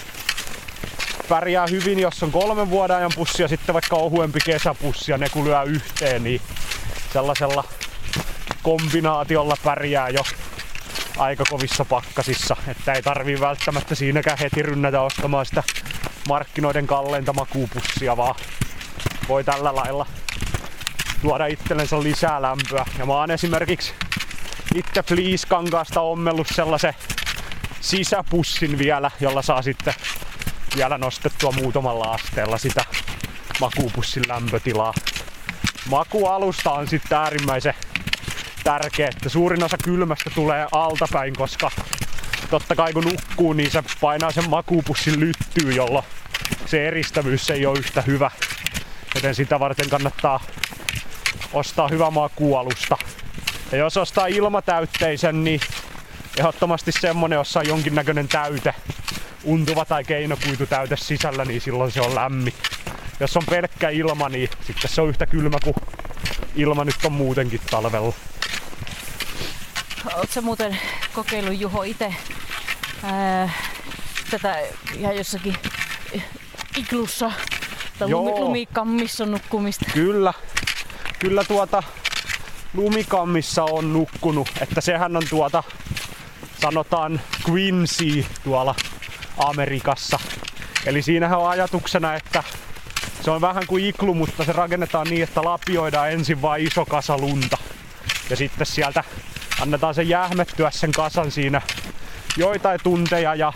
pärjää 1.34 1.68
hyvin, 1.68 2.00
jos 2.00 2.24
on 2.24 2.32
kolmen 2.32 2.70
vuoden 2.70 2.98
ajan 2.98 3.12
pussi 3.16 3.42
ja 3.42 3.48
sitten 3.48 3.74
vaikka 3.74 3.96
ohuempi 3.96 4.40
kesäpussi 4.46 5.12
ja 5.12 5.18
ne 5.18 5.30
kun 5.30 5.46
lyö 5.46 5.62
yhteen, 5.64 6.24
niin 6.24 6.42
sellaisella 7.14 7.64
kombinaatiolla 8.64 9.58
pärjää 9.64 10.10
jo 10.10 10.24
aika 11.18 11.44
kovissa 11.50 11.86
pakkasissa, 11.86 12.56
että 12.68 12.94
ei 12.94 13.02
tarvii 13.02 13.40
välttämättä 13.40 13.96
siinäkään 13.96 14.38
heti 14.38 14.62
rynnätä 14.62 15.02
ostamaan 15.02 15.46
sitä 15.46 15.64
markkinoiden 16.28 16.88
kalleinta 16.88 17.34
makuupussia, 17.34 18.18
vaan 18.18 18.36
voi 19.28 19.44
tällä 19.44 19.76
lailla 19.76 20.06
tuoda 21.22 21.46
itsellensä 21.46 22.04
lisää 22.04 22.42
lämpöä. 22.42 22.86
Ja 23.00 23.06
mä 23.06 23.14
oon 23.14 23.32
esimerkiksi 23.32 23.94
itse 24.76 25.04
fleece-kankaasta 25.04 26.02
ommellut 26.02 26.48
sellaisen 26.48 26.94
sisäpussin 27.82 28.78
vielä, 28.78 29.12
jolla 29.20 29.42
saa 29.42 29.62
sitten 29.62 29.94
vielä 30.76 30.98
nostettua 30.98 31.52
muutamalla 31.52 32.06
asteella 32.06 32.58
sitä 32.58 32.86
makuupussin 33.60 34.24
lämpötilaa. 34.28 34.94
Makualusta 35.90 36.72
on 36.72 36.88
sitten 36.88 37.18
äärimmäisen 37.18 37.74
tärkeä, 38.64 39.08
että 39.08 39.30
suurin 39.30 39.64
osa 39.64 39.78
kylmästä 39.78 40.30
tulee 40.30 40.68
altapäin, 40.72 41.36
koska 41.36 41.72
totta 42.50 42.76
kai 42.76 42.94
kun 42.94 43.04
nukkuu, 43.04 43.54
niin 43.54 43.72
se 43.72 43.84
painaa 44.02 44.32
sen 44.32 44.50
makuupussin 44.50 45.20
lyttyy, 45.20 45.72
jolloin 45.72 46.06
se 46.66 46.88
eristävyys 46.88 47.50
ei 47.50 47.66
ole 47.66 47.80
yhtä 47.80 48.02
hyvä. 48.02 48.32
Joten 49.16 49.36
sitä 49.36 49.60
varten 49.60 49.90
kannattaa 49.90 50.40
ostaa 51.54 51.88
hyvä 51.88 52.12
makualusta. 52.12 52.98
Ja 53.72 53.78
jos 53.78 53.98
ostaa 53.98 54.28
ilmatäytteisen, 54.28 55.44
niin 55.44 55.60
ehdottomasti 56.38 56.92
semmonen, 56.92 57.38
jossa 57.38 57.60
on 57.60 57.68
jonkinnäköinen 57.68 58.28
täyte, 58.28 58.76
untuva 59.44 59.86
tai 59.86 60.04
keinokuitutäyte 60.04 60.98
sisällä, 60.98 61.46
niin 61.46 61.62
silloin 61.62 61.92
se 61.92 62.02
on 62.02 62.16
lämmin. 62.16 62.54
Jos 63.20 63.38
on 63.38 63.44
pelkkä 63.50 63.90
ilma, 63.90 64.30
niin 64.30 64.50
sitten 64.68 64.92
se 64.92 65.02
on 65.02 65.10
yhtä 65.10 65.26
kylmä 65.26 65.58
kuin 65.64 65.76
ilma 66.56 66.86
nyt 66.86 66.96
on 67.06 67.12
muutenkin 67.12 67.62
talvella. 67.72 68.14
Oletko 70.16 70.42
muuten 70.42 70.80
kokeillut 71.14 71.60
Juho 71.60 71.84
itse 71.84 72.16
tätä 74.32 74.58
ihan 74.98 75.16
jossakin 75.16 75.56
iklussa 76.78 77.32
tai 78.00 78.10
lumikammissa 78.10 79.26
nukkumista? 79.26 79.86
Kyllä, 79.94 80.34
kyllä 81.20 81.44
tuota 81.44 81.84
lumikammissa 82.74 83.64
on 83.64 83.94
nukkunut, 83.94 84.50
että 84.62 84.82
sehän 84.82 85.18
on 85.18 85.24
tuota 85.30 85.64
sanotaan 86.62 87.22
Quincy 87.50 88.26
tuolla 88.44 88.76
Amerikassa. 89.38 90.20
Eli 90.86 91.02
siinähän 91.02 91.40
on 91.40 91.50
ajatuksena, 91.50 92.16
että 92.16 92.44
se 93.22 93.32
on 93.32 93.42
vähän 93.42 93.68
kuin 93.68 93.86
iklu, 93.86 94.14
mutta 94.14 94.44
se 94.44 94.52
rakennetaan 94.52 95.08
niin, 95.08 95.24
että 95.24 95.44
lapioidaan 95.44 96.12
ensin 96.12 96.42
vain 96.42 96.68
iso 96.68 96.86
kasa 96.86 97.18
lunta. 97.18 97.58
Ja 98.30 98.36
sitten 98.36 98.68
sieltä 98.68 99.04
annetaan 99.62 99.96
sen 99.96 100.10
jähmettyä 100.10 100.72
sen 100.72 100.92
kasan 100.92 101.32
siinä 101.32 101.62
joitain 102.38 102.80
tunteja 102.84 103.36
ja 103.36 103.54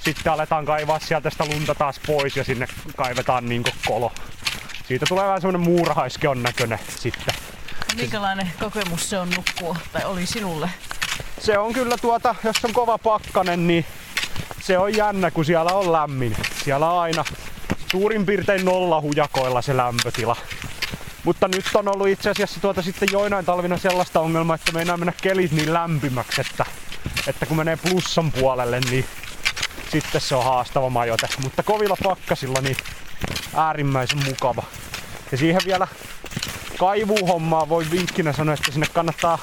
sitten 0.00 0.32
aletaan 0.32 0.64
kaivaa 0.64 0.98
sieltä 0.98 1.30
sitä 1.30 1.44
lunta 1.44 1.74
taas 1.74 2.00
pois 2.06 2.36
ja 2.36 2.44
sinne 2.44 2.66
kaivetaan 2.96 3.48
niin 3.48 3.64
kolo. 3.86 4.12
Siitä 4.88 5.06
tulee 5.08 5.24
vähän 5.24 5.40
semmonen 5.40 5.60
muurahaiskeon 5.60 6.42
näköinen 6.42 6.78
sitten. 6.98 7.34
Minkälainen 7.96 8.52
kokemus 8.60 9.10
se 9.10 9.18
on 9.18 9.30
nukkua, 9.30 9.76
tai 9.92 10.04
oli 10.04 10.26
sinulle? 10.26 10.70
Se 11.40 11.58
on 11.58 11.72
kyllä 11.72 11.96
tuota, 11.96 12.34
jos 12.44 12.64
on 12.64 12.72
kova 12.72 12.98
pakkanen, 12.98 13.66
niin 13.66 13.86
se 14.60 14.78
on 14.78 14.96
jännä, 14.96 15.30
kun 15.30 15.44
siellä 15.44 15.72
on 15.72 15.92
lämmin. 15.92 16.36
Siellä 16.64 16.90
on 16.90 17.00
aina 17.00 17.24
suurin 17.90 18.26
piirtein 18.26 18.64
nolla 18.64 19.00
hujakoilla 19.00 19.62
se 19.62 19.76
lämpötila. 19.76 20.36
Mutta 21.24 21.48
nyt 21.48 21.64
on 21.74 21.88
ollut 21.88 22.08
itse 22.08 22.30
asiassa 22.30 22.60
tuota 22.60 22.82
sitten 22.82 23.08
joinain 23.12 23.44
talvina 23.44 23.78
sellaista 23.78 24.20
ongelmaa, 24.20 24.54
että 24.54 24.72
meinaa 24.72 24.96
mennä 24.96 25.12
kelit 25.22 25.52
niin 25.52 25.72
lämpimäksi, 25.72 26.40
että, 26.40 26.64
että 27.26 27.46
kun 27.46 27.56
menee 27.56 27.76
plussan 27.76 28.32
puolelle, 28.32 28.80
niin 28.80 29.04
sitten 29.92 30.20
se 30.20 30.34
on 30.34 30.44
haastava 30.44 30.90
majoite. 30.90 31.28
Mutta 31.42 31.62
kovilla 31.62 31.96
pakkasilla 32.02 32.60
niin 32.60 32.76
äärimmäisen 33.56 34.24
mukava. 34.24 34.62
Ja 35.32 35.38
siihen 35.38 35.62
vielä 35.66 35.88
kaivuuhommaa 36.78 37.68
voi 37.68 37.86
vinkkinä 37.90 38.32
sanoa, 38.32 38.54
että 38.54 38.72
sinne 38.72 38.86
kannattaa 38.92 39.38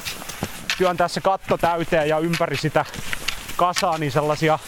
työntää 0.78 1.08
se 1.08 1.22
katto 1.22 1.58
täyteen 1.58 2.10
ja 2.10 2.20
ympäri 2.20 2.58
sitä 2.58 2.86
kasaa 3.56 3.98
niin 3.98 4.12
sellaisia 4.12 4.60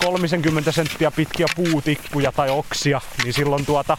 30 0.00 0.72
senttiä 0.72 1.10
pitkiä 1.10 1.46
puutikkuja 1.56 2.32
tai 2.32 2.50
oksia, 2.50 3.00
niin 3.24 3.32
silloin 3.32 3.66
tuota 3.66 3.98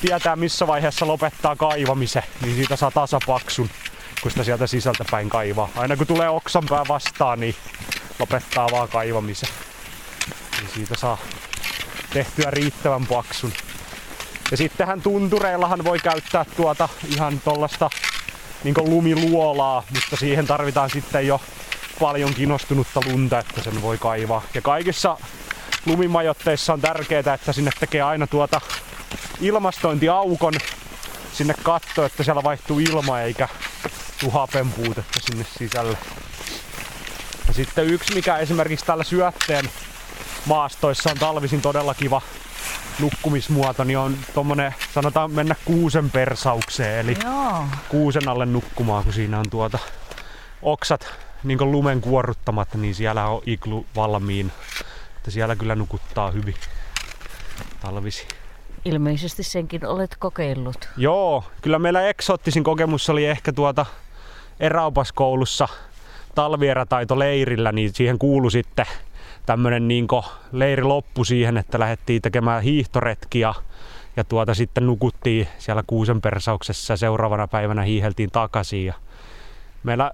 tietää 0.00 0.36
missä 0.36 0.66
vaiheessa 0.66 1.06
lopettaa 1.06 1.56
kaivamisen, 1.56 2.22
niin 2.40 2.56
siitä 2.56 2.76
saa 2.76 2.90
tasapaksun, 2.90 3.70
kun 4.22 4.30
sitä 4.30 4.44
sieltä 4.44 4.66
sisältä 4.66 5.04
päin 5.10 5.28
kaivaa. 5.28 5.68
Aina 5.76 5.96
kun 5.96 6.06
tulee 6.06 6.28
oksanpää 6.28 6.84
vastaan, 6.88 7.40
niin 7.40 7.54
lopettaa 8.18 8.70
vaan 8.70 8.88
kaivamisen. 8.88 9.48
Niin 10.58 10.70
siitä 10.74 10.96
saa 10.96 11.18
tehtyä 12.12 12.50
riittävän 12.50 13.06
paksun. 13.06 13.52
Ja 14.50 14.56
sittenhän 14.56 15.02
tuntureillahan 15.02 15.84
voi 15.84 15.98
käyttää 15.98 16.44
tuota 16.56 16.88
ihan 17.08 17.40
tollasta 17.40 17.90
niin 18.64 18.74
lumiluolaa, 18.78 19.82
mutta 19.94 20.16
siihen 20.16 20.46
tarvitaan 20.46 20.90
sitten 20.90 21.26
jo 21.26 21.40
paljon 22.02 22.34
kinostunutta 22.34 23.00
lunta, 23.06 23.38
että 23.38 23.62
sen 23.62 23.82
voi 23.82 23.98
kaivaa. 23.98 24.42
Ja 24.54 24.62
kaikissa 24.62 25.16
lumimajotteissa 25.86 26.72
on 26.72 26.80
tärkeää, 26.80 27.34
että 27.34 27.52
sinne 27.52 27.70
tekee 27.80 28.02
aina 28.02 28.26
tuota 28.26 28.60
ilmastointiaukon 29.40 30.54
sinne 31.32 31.54
katto, 31.62 32.04
että 32.04 32.22
siellä 32.22 32.42
vaihtuu 32.42 32.78
ilma 32.78 33.20
eikä 33.20 33.48
tuhapen 34.20 34.70
puutetta 34.72 35.20
sinne 35.20 35.46
sisälle. 35.58 35.98
Ja 37.48 37.54
sitten 37.54 37.86
yksi, 37.86 38.14
mikä 38.14 38.36
esimerkiksi 38.36 38.86
tällä 38.86 39.04
syötteen 39.04 39.70
maastoissa 40.46 41.10
on 41.10 41.18
talvisin 41.18 41.62
todella 41.62 41.94
kiva 41.94 42.22
nukkumismuoto, 42.98 43.84
niin 43.84 43.98
on 43.98 44.16
tommonen, 44.34 44.74
sanotaan 44.94 45.32
mennä 45.32 45.54
kuusen 45.64 46.10
persaukseen, 46.10 46.98
eli 46.98 47.16
Joo. 47.24 47.64
kuusen 47.88 48.28
alle 48.28 48.46
nukkumaan, 48.46 49.04
kun 49.04 49.12
siinä 49.12 49.38
on 49.38 49.50
tuota 49.50 49.78
oksat 50.62 51.31
niin 51.44 51.72
lumen 51.72 52.00
kuorruttamat, 52.00 52.74
niin 52.74 52.94
siellä 52.94 53.26
on 53.26 53.42
iglu 53.46 53.86
valmiin. 53.96 54.52
Että 55.16 55.30
siellä 55.30 55.56
kyllä 55.56 55.74
nukuttaa 55.74 56.30
hyvin 56.30 56.54
talvisi. 57.80 58.26
Ilmeisesti 58.84 59.42
senkin 59.42 59.86
olet 59.86 60.16
kokeillut. 60.18 60.88
Joo, 60.96 61.44
kyllä 61.62 61.78
meillä 61.78 62.08
eksoottisin 62.08 62.64
kokemus 62.64 63.10
oli 63.10 63.26
ehkä 63.26 63.52
tuota 63.52 63.86
eräopaskoulussa 64.60 65.68
talvierätaito 66.34 67.18
leirillä, 67.18 67.72
niin 67.72 67.94
siihen 67.94 68.18
kuulu 68.18 68.50
sitten 68.50 68.86
tämmönen 69.46 69.88
niin 69.88 70.06
leiri 70.52 70.82
loppu 70.82 71.24
siihen, 71.24 71.56
että 71.56 71.78
lähdettiin 71.78 72.22
tekemään 72.22 72.62
hiihtoretkiä 72.62 73.54
ja 74.16 74.24
tuota 74.24 74.54
sitten 74.54 74.86
nukuttiin 74.86 75.48
siellä 75.58 75.82
kuusen 75.86 76.20
persauksessa 76.20 76.96
seuraavana 76.96 77.48
päivänä 77.48 77.82
hiiheltiin 77.82 78.30
takaisin. 78.30 78.86
Ja 78.86 78.94
meillä 79.82 80.10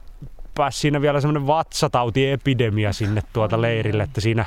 pääsi 0.58 0.78
siinä 0.78 1.00
vielä 1.00 1.20
semmoinen 1.20 1.46
vatsatautiepidemia 1.46 2.92
sinne 2.92 3.22
tuota 3.32 3.60
leirille, 3.60 4.02
että 4.02 4.20
siinä 4.20 4.44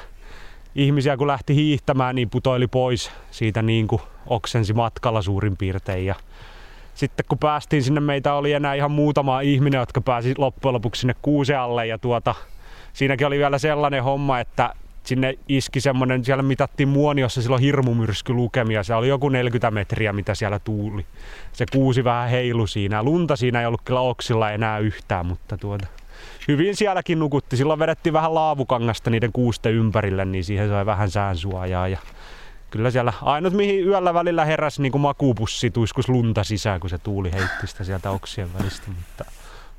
ihmisiä 0.75 1.17
kun 1.17 1.27
lähti 1.27 1.55
hiihtämään, 1.55 2.15
niin 2.15 2.29
putoili 2.29 2.67
pois 2.67 3.11
siitä 3.31 3.61
niin 3.61 3.87
kuin 3.87 4.01
oksensi 4.27 4.73
matkalla 4.73 5.21
suurin 5.21 5.57
piirtein. 5.57 6.05
Ja 6.05 6.15
sitten 6.93 7.25
kun 7.29 7.37
päästiin 7.37 7.83
sinne, 7.83 8.01
meitä 8.01 8.33
oli 8.33 8.53
enää 8.53 8.73
ihan 8.73 8.91
muutama 8.91 9.41
ihminen, 9.41 9.79
jotka 9.79 10.01
pääsi 10.01 10.33
loppujen 10.37 10.73
lopuksi 10.73 10.99
sinne 10.99 11.15
kuusealle 11.21 11.87
ja 11.87 11.97
tuota, 11.97 12.35
siinäkin 12.93 13.27
oli 13.27 13.37
vielä 13.37 13.57
sellainen 13.57 14.03
homma, 14.03 14.39
että 14.39 14.73
sinne 15.03 15.33
iski 15.49 15.81
semmoinen, 15.81 16.25
siellä 16.25 16.43
mitattiin 16.43 16.89
muoniossa 16.89 17.41
silloin 17.41 17.61
hirmumyrsky 17.61 18.33
lukemia, 18.33 18.83
se 18.83 18.95
oli 18.95 19.07
joku 19.07 19.29
40 19.29 19.71
metriä, 19.71 20.13
mitä 20.13 20.35
siellä 20.35 20.59
tuuli. 20.59 21.05
Se 21.53 21.65
kuusi 21.71 22.03
vähän 22.03 22.29
heilu 22.29 22.67
siinä. 22.67 23.03
Lunta 23.03 23.35
siinä 23.35 23.59
ei 23.59 23.65
ollut 23.65 23.81
kyllä 23.85 23.99
oksilla 23.99 24.51
enää 24.51 24.79
yhtään, 24.79 25.25
mutta 25.25 25.57
tuota, 25.57 25.87
hyvin 26.47 26.75
sielläkin 26.75 27.19
nukutti. 27.19 27.57
Silloin 27.57 27.79
vedettiin 27.79 28.13
vähän 28.13 28.35
laavukangasta 28.35 29.09
niiden 29.09 29.31
kuusten 29.31 29.73
ympärille, 29.73 30.25
niin 30.25 30.43
siihen 30.43 30.69
sai 30.69 30.85
vähän 30.85 31.11
säänsuojaa. 31.11 31.87
Ja 31.87 31.97
kyllä 32.69 32.91
siellä 32.91 33.13
ainut 33.21 33.53
mihin 33.53 33.87
yöllä 33.87 34.13
välillä 34.13 34.45
heräsi 34.45 34.81
niin 34.81 34.91
kuin 34.91 35.01
makuupussi 35.01 35.71
tuiskus 35.71 36.09
lunta 36.09 36.43
sisään, 36.43 36.79
kun 36.79 36.89
se 36.89 36.97
tuuli 36.97 37.31
heitti 37.31 37.67
sitä 37.67 37.83
sieltä 37.83 38.11
oksien 38.11 38.53
välistä. 38.53 38.87
Mutta 38.87 39.25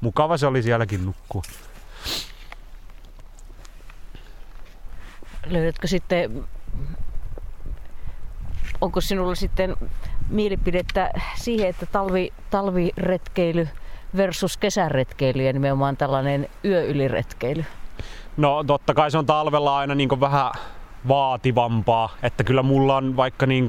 mukava 0.01 0.37
se 0.37 0.47
oli 0.47 0.63
sielläkin 0.63 1.05
nukkua. 1.05 1.43
Löydätkö 5.47 5.87
sitten, 5.87 6.45
onko 8.81 9.01
sinulla 9.01 9.35
sitten 9.35 9.77
mielipidettä 10.29 11.11
siihen, 11.37 11.69
että 11.69 11.87
talvi, 11.87 12.33
talviretkeily 12.51 13.69
versus 14.17 14.57
kesäretkeily 14.57 15.43
ja 15.43 15.53
nimenomaan 15.53 15.97
tällainen 15.97 16.49
yöyliretkeily? 16.65 17.65
No 18.37 18.65
totta 18.65 18.95
kai 18.95 19.11
se 19.11 19.19
on 19.19 19.27
talvella 19.27 19.79
aina 19.79 19.95
niin 19.95 20.21
vähän 20.21 20.53
vaativampaa, 21.09 22.17
että 22.23 22.45
kyllä 22.45 22.63
mulla 22.63 22.97
on 22.97 23.17
vaikka 23.17 23.47
niin 23.47 23.67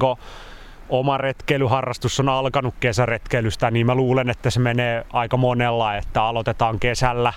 oma 0.88 1.18
retkeilyharrastus 1.18 2.20
on 2.20 2.28
alkanut 2.28 2.74
kesäretkeilystä, 2.80 3.70
niin 3.70 3.86
mä 3.86 3.94
luulen, 3.94 4.30
että 4.30 4.50
se 4.50 4.60
menee 4.60 5.06
aika 5.12 5.36
monella, 5.36 5.96
että 5.96 6.22
aloitetaan 6.22 6.80
kesällä 6.80 7.32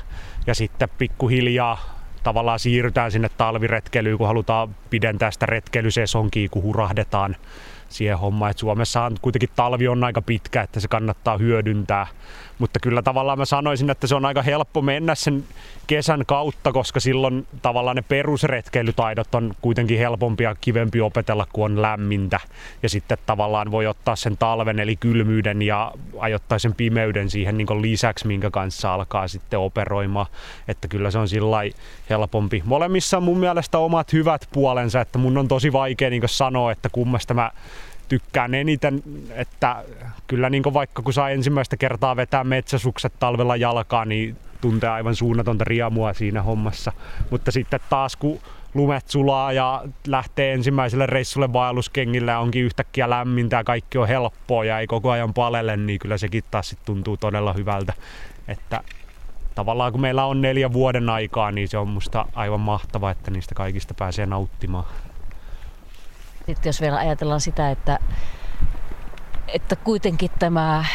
ja 0.47 0.55
sitten 0.55 0.89
pikkuhiljaa 0.97 1.97
tavallaan 2.23 2.59
siirrytään 2.59 3.11
sinne 3.11 3.29
talviretkeilyyn, 3.29 4.17
kun 4.17 4.27
halutaan 4.27 4.75
pidentää 4.89 5.31
sitä 5.31 5.45
retkeilysesonkia, 5.45 6.49
kun 6.51 6.63
hurahdetaan 6.63 7.35
siihen 7.89 8.19
hommaan. 8.19 8.51
Et 8.51 8.57
Suomessahan 8.57 9.17
kuitenkin 9.21 9.49
talvi 9.55 9.87
on 9.87 10.03
aika 10.03 10.21
pitkä, 10.21 10.61
että 10.61 10.79
se 10.79 10.87
kannattaa 10.87 11.37
hyödyntää. 11.37 12.07
Mutta 12.59 12.79
kyllä 12.79 13.01
tavallaan 13.01 13.37
mä 13.37 13.45
sanoisin, 13.45 13.89
että 13.89 14.07
se 14.07 14.15
on 14.15 14.25
aika 14.25 14.41
helppo 14.41 14.81
mennä 14.81 15.15
sen 15.15 15.43
kesän 15.87 16.23
kautta, 16.25 16.71
koska 16.71 16.99
silloin 16.99 17.47
tavallaan 17.61 17.95
ne 17.95 18.01
perusretkeilytaidot 18.01 19.35
on 19.35 19.53
kuitenkin 19.61 19.97
helpompi 19.97 20.43
ja 20.43 20.55
kivempi 20.61 21.01
opetella, 21.01 21.47
kun 21.53 21.65
on 21.65 21.81
lämmintä. 21.81 22.39
Ja 22.83 22.89
sitten 22.89 23.17
tavallaan 23.25 23.71
voi 23.71 23.87
ottaa 23.87 24.15
sen 24.15 24.37
talven 24.37 24.79
eli 24.79 24.95
kylmyyden 24.95 25.61
ja 25.61 25.91
ajoittaa 26.19 26.59
sen 26.59 26.75
pimeyden 26.75 27.29
siihen 27.29 27.57
niin 27.57 27.81
lisäksi, 27.81 28.27
minkä 28.27 28.49
kanssa 28.49 28.93
alkaa 28.93 29.27
sitten 29.27 29.59
operoimaan. 29.59 30.27
Että 30.67 30.87
kyllä 30.87 31.11
se 31.11 31.17
on 31.17 31.27
sillä 31.27 31.57
helpompi. 32.09 32.63
Molemmissa 32.65 33.17
on 33.17 33.23
mun 33.23 33.39
mielestä 33.39 33.77
omat 33.77 34.13
hyvät 34.13 34.47
puolensa, 34.53 35.01
että 35.01 35.17
mun 35.17 35.37
on 35.37 35.47
tosi 35.47 35.73
vaikea 35.73 36.09
niin 36.09 36.23
sanoa, 36.25 36.71
että 36.71 36.89
kummasta 36.89 37.33
mä 37.33 37.51
tykkään 38.07 38.53
eniten, 38.53 39.03
että 39.31 39.83
kyllä 40.27 40.49
niin 40.49 40.63
vaikka 40.73 41.01
kun 41.01 41.13
saa 41.13 41.29
ensimmäistä 41.29 41.77
kertaa 41.77 42.15
vetää 42.15 42.43
metsäsukset 42.43 43.13
talvella 43.19 43.55
jalkaan, 43.55 44.09
niin 44.09 44.37
tuntee 44.61 44.89
aivan 44.89 45.15
suunnatonta 45.15 45.63
riemua 45.63 46.13
siinä 46.13 46.41
hommassa. 46.41 46.91
Mutta 47.29 47.51
sitten 47.51 47.79
taas 47.89 48.15
kun 48.15 48.39
lumet 48.73 49.07
sulaa 49.07 49.51
ja 49.51 49.83
lähtee 50.07 50.53
ensimmäiselle 50.53 51.05
reissulle 51.05 51.53
vaelluskengille 51.53 52.31
ja 52.31 52.39
onkin 52.39 52.63
yhtäkkiä 52.63 53.09
lämmintä 53.09 53.55
ja 53.55 53.63
kaikki 53.63 53.97
on 53.97 54.07
helppoa 54.07 54.65
ja 54.65 54.79
ei 54.79 54.87
koko 54.87 55.11
ajan 55.11 55.33
palele, 55.33 55.77
niin 55.77 55.99
kyllä 55.99 56.17
sekin 56.17 56.43
taas 56.51 56.69
sit 56.69 56.79
tuntuu 56.85 57.17
todella 57.17 57.53
hyvältä. 57.53 57.93
Että 58.47 58.81
tavallaan 59.55 59.91
kun 59.91 60.01
meillä 60.01 60.25
on 60.25 60.41
neljä 60.41 60.73
vuoden 60.73 61.09
aikaa, 61.09 61.51
niin 61.51 61.67
se 61.67 61.77
on 61.77 61.87
musta 61.87 62.25
aivan 62.35 62.59
mahtava, 62.59 63.11
että 63.11 63.31
niistä 63.31 63.55
kaikista 63.55 63.93
pääsee 63.93 64.25
nauttimaan. 64.25 64.85
Sitten 66.47 66.69
jos 66.69 66.81
vielä 66.81 66.97
ajatellaan 66.97 67.41
sitä, 67.41 67.71
että, 67.71 67.99
että 69.47 69.75
kuitenkin 69.75 70.31
tämä 70.39 70.85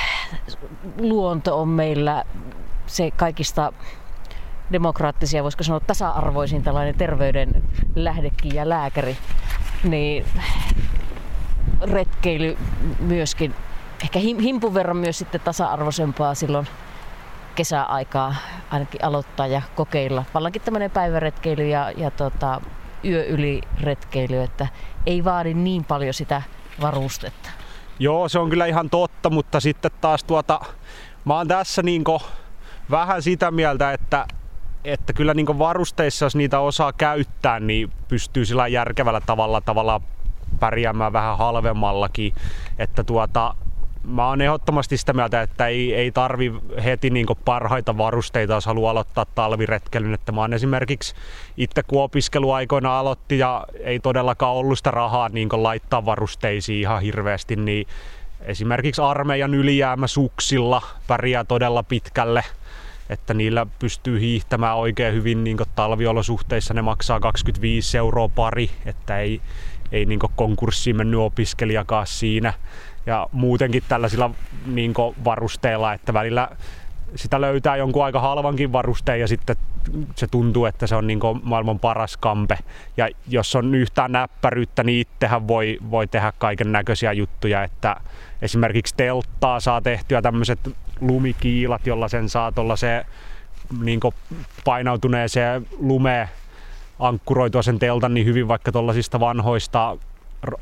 luonto 0.99 1.61
on 1.61 1.69
meillä 1.69 2.25
se 2.87 3.11
kaikista 3.11 3.73
demokraattisia, 4.73 5.43
voisiko 5.43 5.63
sanoa 5.63 5.81
tasa-arvoisin 5.81 6.63
tällainen 6.63 6.95
terveyden 6.95 7.63
lähdekin 7.95 8.55
ja 8.55 8.69
lääkäri, 8.69 9.17
niin 9.85 10.25
retkeily 11.83 12.59
myöskin 12.99 13.55
ehkä 14.03 14.19
himpun 14.19 14.75
verran 14.75 14.97
myös 14.97 15.19
sitten 15.19 15.41
tasa-arvoisempaa 15.41 16.35
silloin 16.35 16.67
kesäaikaa 17.55 18.35
ainakin 18.71 19.05
aloittaa 19.05 19.47
ja 19.47 19.63
kokeilla. 19.75 20.25
Vallankin 20.35 20.63
tämmöinen 20.63 20.91
päiväretkeily 20.91 21.69
ja, 21.69 21.91
ja 21.97 22.11
tota, 22.11 22.61
yö 23.05 23.25
yli 23.25 23.61
retkeily, 23.81 24.43
että 24.43 24.67
ei 25.07 25.25
vaadi 25.25 25.55
niin 25.55 25.85
paljon 25.85 26.15
sitä 26.15 26.43
varustetta. 26.81 27.51
Joo, 27.99 28.29
se 28.29 28.39
on 28.39 28.51
kyllä 28.51 28.67
ihan 28.67 28.91
totta, 28.91 29.31
mutta 29.31 29.61
sitten 29.61 29.91
taas 30.01 30.25
tuota, 30.25 30.61
mä 31.25 31.37
oon 31.37 31.49
tässä 31.49 31.83
niinku 31.83 32.23
vähän 32.91 33.23
sitä 33.23 33.51
mieltä, 33.51 33.93
että, 33.93 34.27
että 34.85 35.13
kyllä 35.13 35.35
niinku 35.35 35.59
varusteissa, 35.59 36.27
jos 36.27 36.37
niitä 36.37 36.61
osaa 36.61 36.93
käyttää, 36.93 37.61
niin 37.61 37.93
pystyy 38.09 38.45
sillä 38.45 38.69
järkevällä 38.69 39.21
tavalla 39.21 39.61
tavalla 39.61 40.01
pärjäämään 40.61 41.13
vähän 41.13 41.39
halvemmallakin. 41.39 42.33
Että 42.79 43.05
tuota, 43.05 43.55
mä 44.05 44.29
oon 44.29 44.41
ehdottomasti 44.41 44.97
sitä 44.97 45.13
mieltä, 45.13 45.43
että 45.43 45.67
ei, 45.67 45.95
ei 45.95 46.11
tarvi 46.11 46.53
heti 46.85 47.11
niin 47.11 47.27
parhaita 47.45 47.99
varusteita, 47.99 48.53
jos 48.53 48.67
haluaa 48.67 48.91
aloittaa 48.91 49.27
talviretkelyn. 49.35 50.15
Että 50.15 50.33
mä 50.33 50.41
oon 50.41 50.53
esimerkiksi 50.53 51.15
itse 51.57 51.83
kun 51.83 52.03
opiskeluaikoina 52.03 52.99
aloitti 52.99 53.39
ja 53.39 53.65
ei 53.81 54.01
todellakaan 54.01 54.55
ollut 54.55 54.79
sitä 54.79 54.91
rahaa 54.91 55.29
niin 55.29 55.49
laittaa 55.53 56.07
varusteisiin 56.07 56.81
ihan 56.81 57.03
hirveästi, 57.03 57.57
niin 57.57 57.87
esimerkiksi 58.41 59.03
armeijan 59.03 59.55
ylijäämä 59.55 60.07
suksilla 60.07 60.83
pärjää 61.07 61.45
todella 61.45 61.83
pitkälle 61.83 62.45
että 63.11 63.35
niillä 63.35 63.67
pystyy 63.79 64.21
hiihtämään 64.21 64.77
oikein 64.77 65.15
hyvin 65.15 65.45
niin 65.45 65.57
talviolosuhteissa. 65.75 66.75
Ne 66.75 66.83
maksaa 66.83 67.21
25 67.21 67.99
euroa 67.99 68.29
pari, 68.29 68.71
että 68.87 69.19
ei, 69.19 69.41
ei 69.93 70.05
niin 70.05 70.19
konkurssiin 70.37 70.97
mennyt 70.97 71.21
opiskelijakaan 71.21 72.07
siinä. 72.07 72.53
Ja 73.07 73.29
muutenkin 73.33 73.83
tällaisilla 73.89 74.31
niin 74.67 74.95
varusteilla, 75.25 75.93
että 75.93 76.13
välillä 76.13 76.49
sitä 77.15 77.41
löytää 77.41 77.77
jonkun 77.77 78.05
aika 78.05 78.21
halvankin 78.21 78.73
varusteen 78.73 79.21
ja 79.21 79.29
sitten 79.29 79.57
se 80.15 80.27
tuntuu, 80.27 80.65
että 80.65 80.87
se 80.87 80.97
on 80.97 81.07
niin 81.07 81.21
maailman 81.43 81.79
paras 81.79 82.17
kampe. 82.17 82.59
Ja 82.97 83.09
jos 83.29 83.57
on 83.57 83.75
yhtään 83.75 84.13
näppäryyttä, 84.13 84.83
niin 84.85 85.01
itsehän 85.01 85.49
voi, 85.49 85.79
voi 85.91 86.07
tehdä 86.07 86.33
kaiken 86.39 86.73
näköisiä 86.73 87.13
juttuja, 87.13 87.65
että 87.65 87.97
esimerkiksi 88.43 88.95
telttaa 88.97 89.61
saa 89.61 89.81
tehtyä 89.81 90.23
tämmöiset 90.23 90.71
lumikiilat, 91.01 91.87
jolla 91.87 92.09
sen 92.09 92.29
saa 92.29 92.53
se 92.77 93.07
niin 93.81 94.01
painautuneeseen 94.65 95.67
lumeen 95.79 96.29
ankkuroitua 96.99 97.63
sen 97.63 97.79
teltan 97.79 98.15
niin 98.15 98.27
hyvin 98.27 98.49
vaikka 98.49 98.73
tuollaisista 98.73 99.21
vanhoista 99.21 99.97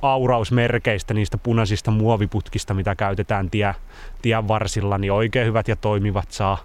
aurausmerkeistä, 0.03 1.15
niistä 1.15 1.39
punaisista 1.39 1.91
muoviputkista, 1.91 2.75
mitä 2.75 2.95
käytetään 2.95 3.51
tie, 3.51 3.75
tien 4.23 4.49
varsilla, 4.49 4.99
niin 4.99 5.13
oikein 5.13 5.47
hyvät 5.47 5.69
ja 5.69 5.77
toimivat 5.77 6.31
saa 6.31 6.59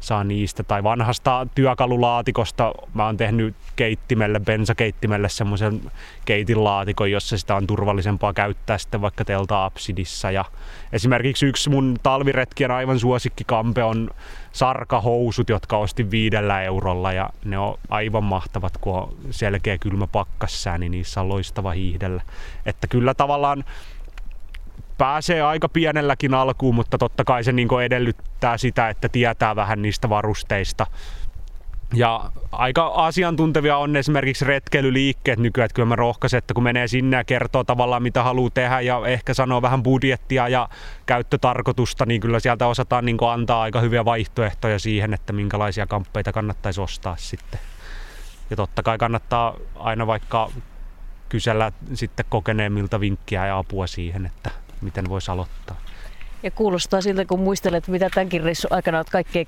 saa 0.00 0.24
niistä. 0.24 0.62
Tai 0.62 0.82
vanhasta 0.82 1.46
työkalulaatikosta 1.54 2.72
mä 2.94 3.06
oon 3.06 3.16
tehnyt 3.16 3.54
keittimelle, 3.76 4.40
bensakeittimelle 4.40 5.28
semmoisen 5.28 5.80
keitinlaatikon, 6.24 7.10
jossa 7.10 7.38
sitä 7.38 7.54
on 7.54 7.66
turvallisempaa 7.66 8.32
käyttää 8.32 8.78
sitten 8.78 9.00
vaikka 9.00 9.24
telta 9.24 9.64
Absidissa. 9.64 10.30
Ja 10.30 10.44
esimerkiksi 10.92 11.46
yksi 11.46 11.70
mun 11.70 11.96
talviretkien 12.02 12.70
aivan 12.70 12.98
suosikkikampe 12.98 13.84
on 13.84 14.10
sarkahousut, 14.52 15.48
jotka 15.48 15.76
ostin 15.76 16.10
viidellä 16.10 16.62
eurolla 16.62 17.12
ja 17.12 17.30
ne 17.44 17.58
on 17.58 17.78
aivan 17.88 18.24
mahtavat, 18.24 18.78
kun 18.78 18.94
on 18.94 19.16
selkeä 19.30 19.78
kylmä 19.78 20.06
pakkassää, 20.06 20.78
niin 20.78 20.92
niissä 20.92 21.20
on 21.20 21.28
loistava 21.28 21.72
hiihdellä. 21.72 22.22
Että 22.66 22.86
kyllä 22.86 23.14
tavallaan 23.14 23.64
pääsee 25.00 25.42
aika 25.42 25.68
pienelläkin 25.68 26.34
alkuun, 26.34 26.74
mutta 26.74 26.98
totta 26.98 27.24
kai 27.24 27.44
se 27.44 27.52
niin 27.52 27.68
edellyttää 27.84 28.58
sitä, 28.58 28.88
että 28.88 29.08
tietää 29.08 29.56
vähän 29.56 29.82
niistä 29.82 30.08
varusteista. 30.08 30.86
Ja 31.94 32.30
aika 32.52 32.86
asiantuntevia 32.86 33.76
on 33.76 33.96
esimerkiksi 33.96 34.44
retkeilyliikkeet 34.44 35.38
nykyään, 35.38 35.64
että 35.64 35.74
kyllä 35.74 35.88
mä 35.88 35.96
rohkaisen, 35.96 36.38
että 36.38 36.54
kun 36.54 36.62
menee 36.62 36.88
sinne 36.88 37.16
ja 37.16 37.24
kertoo 37.24 37.64
tavallaan 37.64 38.02
mitä 38.02 38.22
haluaa 38.22 38.50
tehdä 38.54 38.80
ja 38.80 39.00
ehkä 39.06 39.34
sanoo 39.34 39.62
vähän 39.62 39.82
budjettia 39.82 40.48
ja 40.48 40.68
käyttötarkoitusta, 41.06 42.06
niin 42.06 42.20
kyllä 42.20 42.40
sieltä 42.40 42.66
osataan 42.66 43.04
niin 43.04 43.16
antaa 43.32 43.62
aika 43.62 43.80
hyviä 43.80 44.04
vaihtoehtoja 44.04 44.78
siihen, 44.78 45.14
että 45.14 45.32
minkälaisia 45.32 45.86
kamppeita 45.86 46.32
kannattaisi 46.32 46.80
ostaa 46.80 47.16
sitten. 47.16 47.60
Ja 48.50 48.56
totta 48.56 48.82
kai 48.82 48.98
kannattaa 48.98 49.56
aina 49.76 50.06
vaikka 50.06 50.50
kysellä 51.28 51.72
sitten 51.94 52.26
kokeneemmilta 52.28 53.00
vinkkiä 53.00 53.46
ja 53.46 53.58
apua 53.58 53.86
siihen, 53.86 54.26
että 54.26 54.50
miten 54.80 55.08
voisi 55.08 55.30
aloittaa. 55.30 55.76
Ja 56.42 56.50
kuulostaa 56.50 57.00
siltä, 57.00 57.24
kun 57.24 57.40
muistelet, 57.40 57.88
mitä 57.88 58.10
tämänkin 58.14 58.42
reissun 58.42 58.72
aikana 58.72 58.98
olet 58.98 59.10
kaikkea 59.10 59.44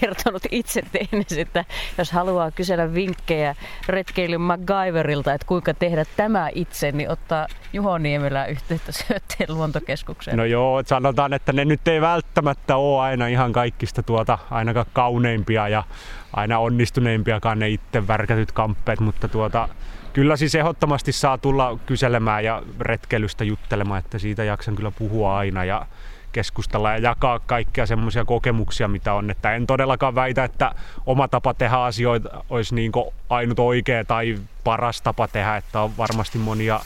kertonut 0.00 0.42
itse 0.50 0.82
tehneesi, 0.92 1.40
että 1.40 1.64
jos 1.98 2.12
haluaa 2.12 2.50
kysellä 2.50 2.94
vinkkejä 2.94 3.54
retkeilyn 3.88 4.40
MacGyverilta, 4.40 5.32
että 5.32 5.46
kuinka 5.46 5.74
tehdä 5.74 6.04
tämä 6.16 6.48
itse, 6.54 6.92
niin 6.92 7.10
ottaa 7.10 7.46
Juho 7.72 7.98
Niemelä 7.98 8.46
yhteyttä 8.46 8.92
syötteen 8.92 9.54
luontokeskukseen. 9.54 10.36
No 10.36 10.44
joo, 10.44 10.82
sanotaan, 10.86 11.32
että 11.32 11.52
ne 11.52 11.64
nyt 11.64 11.88
ei 11.88 12.00
välttämättä 12.00 12.76
ole 12.76 13.02
aina 13.02 13.26
ihan 13.26 13.52
kaikista 13.52 14.02
tuota, 14.02 14.38
ainakaan 14.50 14.86
kauneimpia 14.92 15.68
ja 15.68 15.84
aina 16.32 16.58
onnistuneimpiakaan 16.58 17.58
ne 17.58 17.68
itse 17.68 18.08
värkätyt 18.08 18.52
kamppeet, 18.52 19.00
mutta 19.00 19.28
tuota, 19.28 19.68
kyllä 20.12 20.36
siis 20.36 20.54
ehdottomasti 20.54 21.12
saa 21.12 21.38
tulla 21.38 21.78
kyselemään 21.86 22.44
ja 22.44 22.62
retkeilystä 22.80 23.44
juttelemaan, 23.44 23.98
että 23.98 24.18
siitä 24.18 24.44
jaksan 24.44 24.76
kyllä 24.76 24.90
puhua 24.90 25.36
aina 25.36 25.64
ja 25.64 25.86
keskustella 26.32 26.90
ja 26.90 26.98
jakaa 26.98 27.38
kaikkia 27.38 27.86
semmoisia 27.86 28.24
kokemuksia, 28.24 28.88
mitä 28.88 29.14
on. 29.14 29.30
Että 29.30 29.54
en 29.54 29.66
todellakaan 29.66 30.14
väitä, 30.14 30.44
että 30.44 30.74
oma 31.06 31.28
tapa 31.28 31.54
tehdä 31.54 31.76
asioita 31.76 32.44
olisi 32.50 32.74
niin 32.74 32.92
ainut 33.30 33.58
oikea 33.58 34.04
tai 34.04 34.38
paras 34.64 35.02
tapa 35.02 35.28
tehdä, 35.28 35.56
että 35.56 35.80
on 35.80 35.96
varmasti 35.96 36.38
monia 36.38 36.80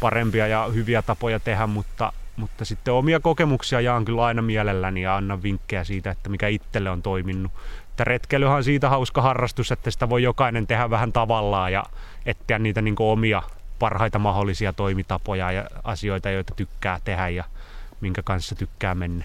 parempia 0.00 0.46
ja 0.46 0.68
hyviä 0.74 1.02
tapoja 1.02 1.40
tehdä, 1.40 1.66
mutta, 1.66 2.12
mutta 2.36 2.64
sitten 2.64 2.94
omia 2.94 3.20
kokemuksia 3.20 3.80
jaan 3.80 4.04
kyllä 4.04 4.24
aina 4.24 4.42
mielelläni 4.42 5.02
ja 5.02 5.16
annan 5.16 5.42
vinkkejä 5.42 5.84
siitä, 5.84 6.10
että 6.10 6.28
mikä 6.28 6.48
itselle 6.48 6.90
on 6.90 7.02
toiminut. 7.02 7.52
Että 7.96 8.04
retkeilyhän 8.04 8.56
on 8.56 8.64
siitä 8.64 8.88
hauska 8.88 9.22
harrastus, 9.22 9.72
että 9.72 9.90
sitä 9.90 10.08
voi 10.08 10.22
jokainen 10.22 10.66
tehdä 10.66 10.90
vähän 10.90 11.12
tavallaan 11.12 11.72
ja 11.72 11.84
etsiä 12.26 12.58
niitä 12.58 12.82
niin 12.82 12.94
omia 12.98 13.42
parhaita 13.78 14.18
mahdollisia 14.18 14.72
toimitapoja 14.72 15.52
ja 15.52 15.64
asioita, 15.84 16.30
joita 16.30 16.54
tykkää 16.54 17.00
tehdä 17.04 17.28
ja 17.28 17.44
minkä 18.00 18.22
kanssa 18.22 18.54
tykkää 18.54 18.94
mennä. 18.94 19.24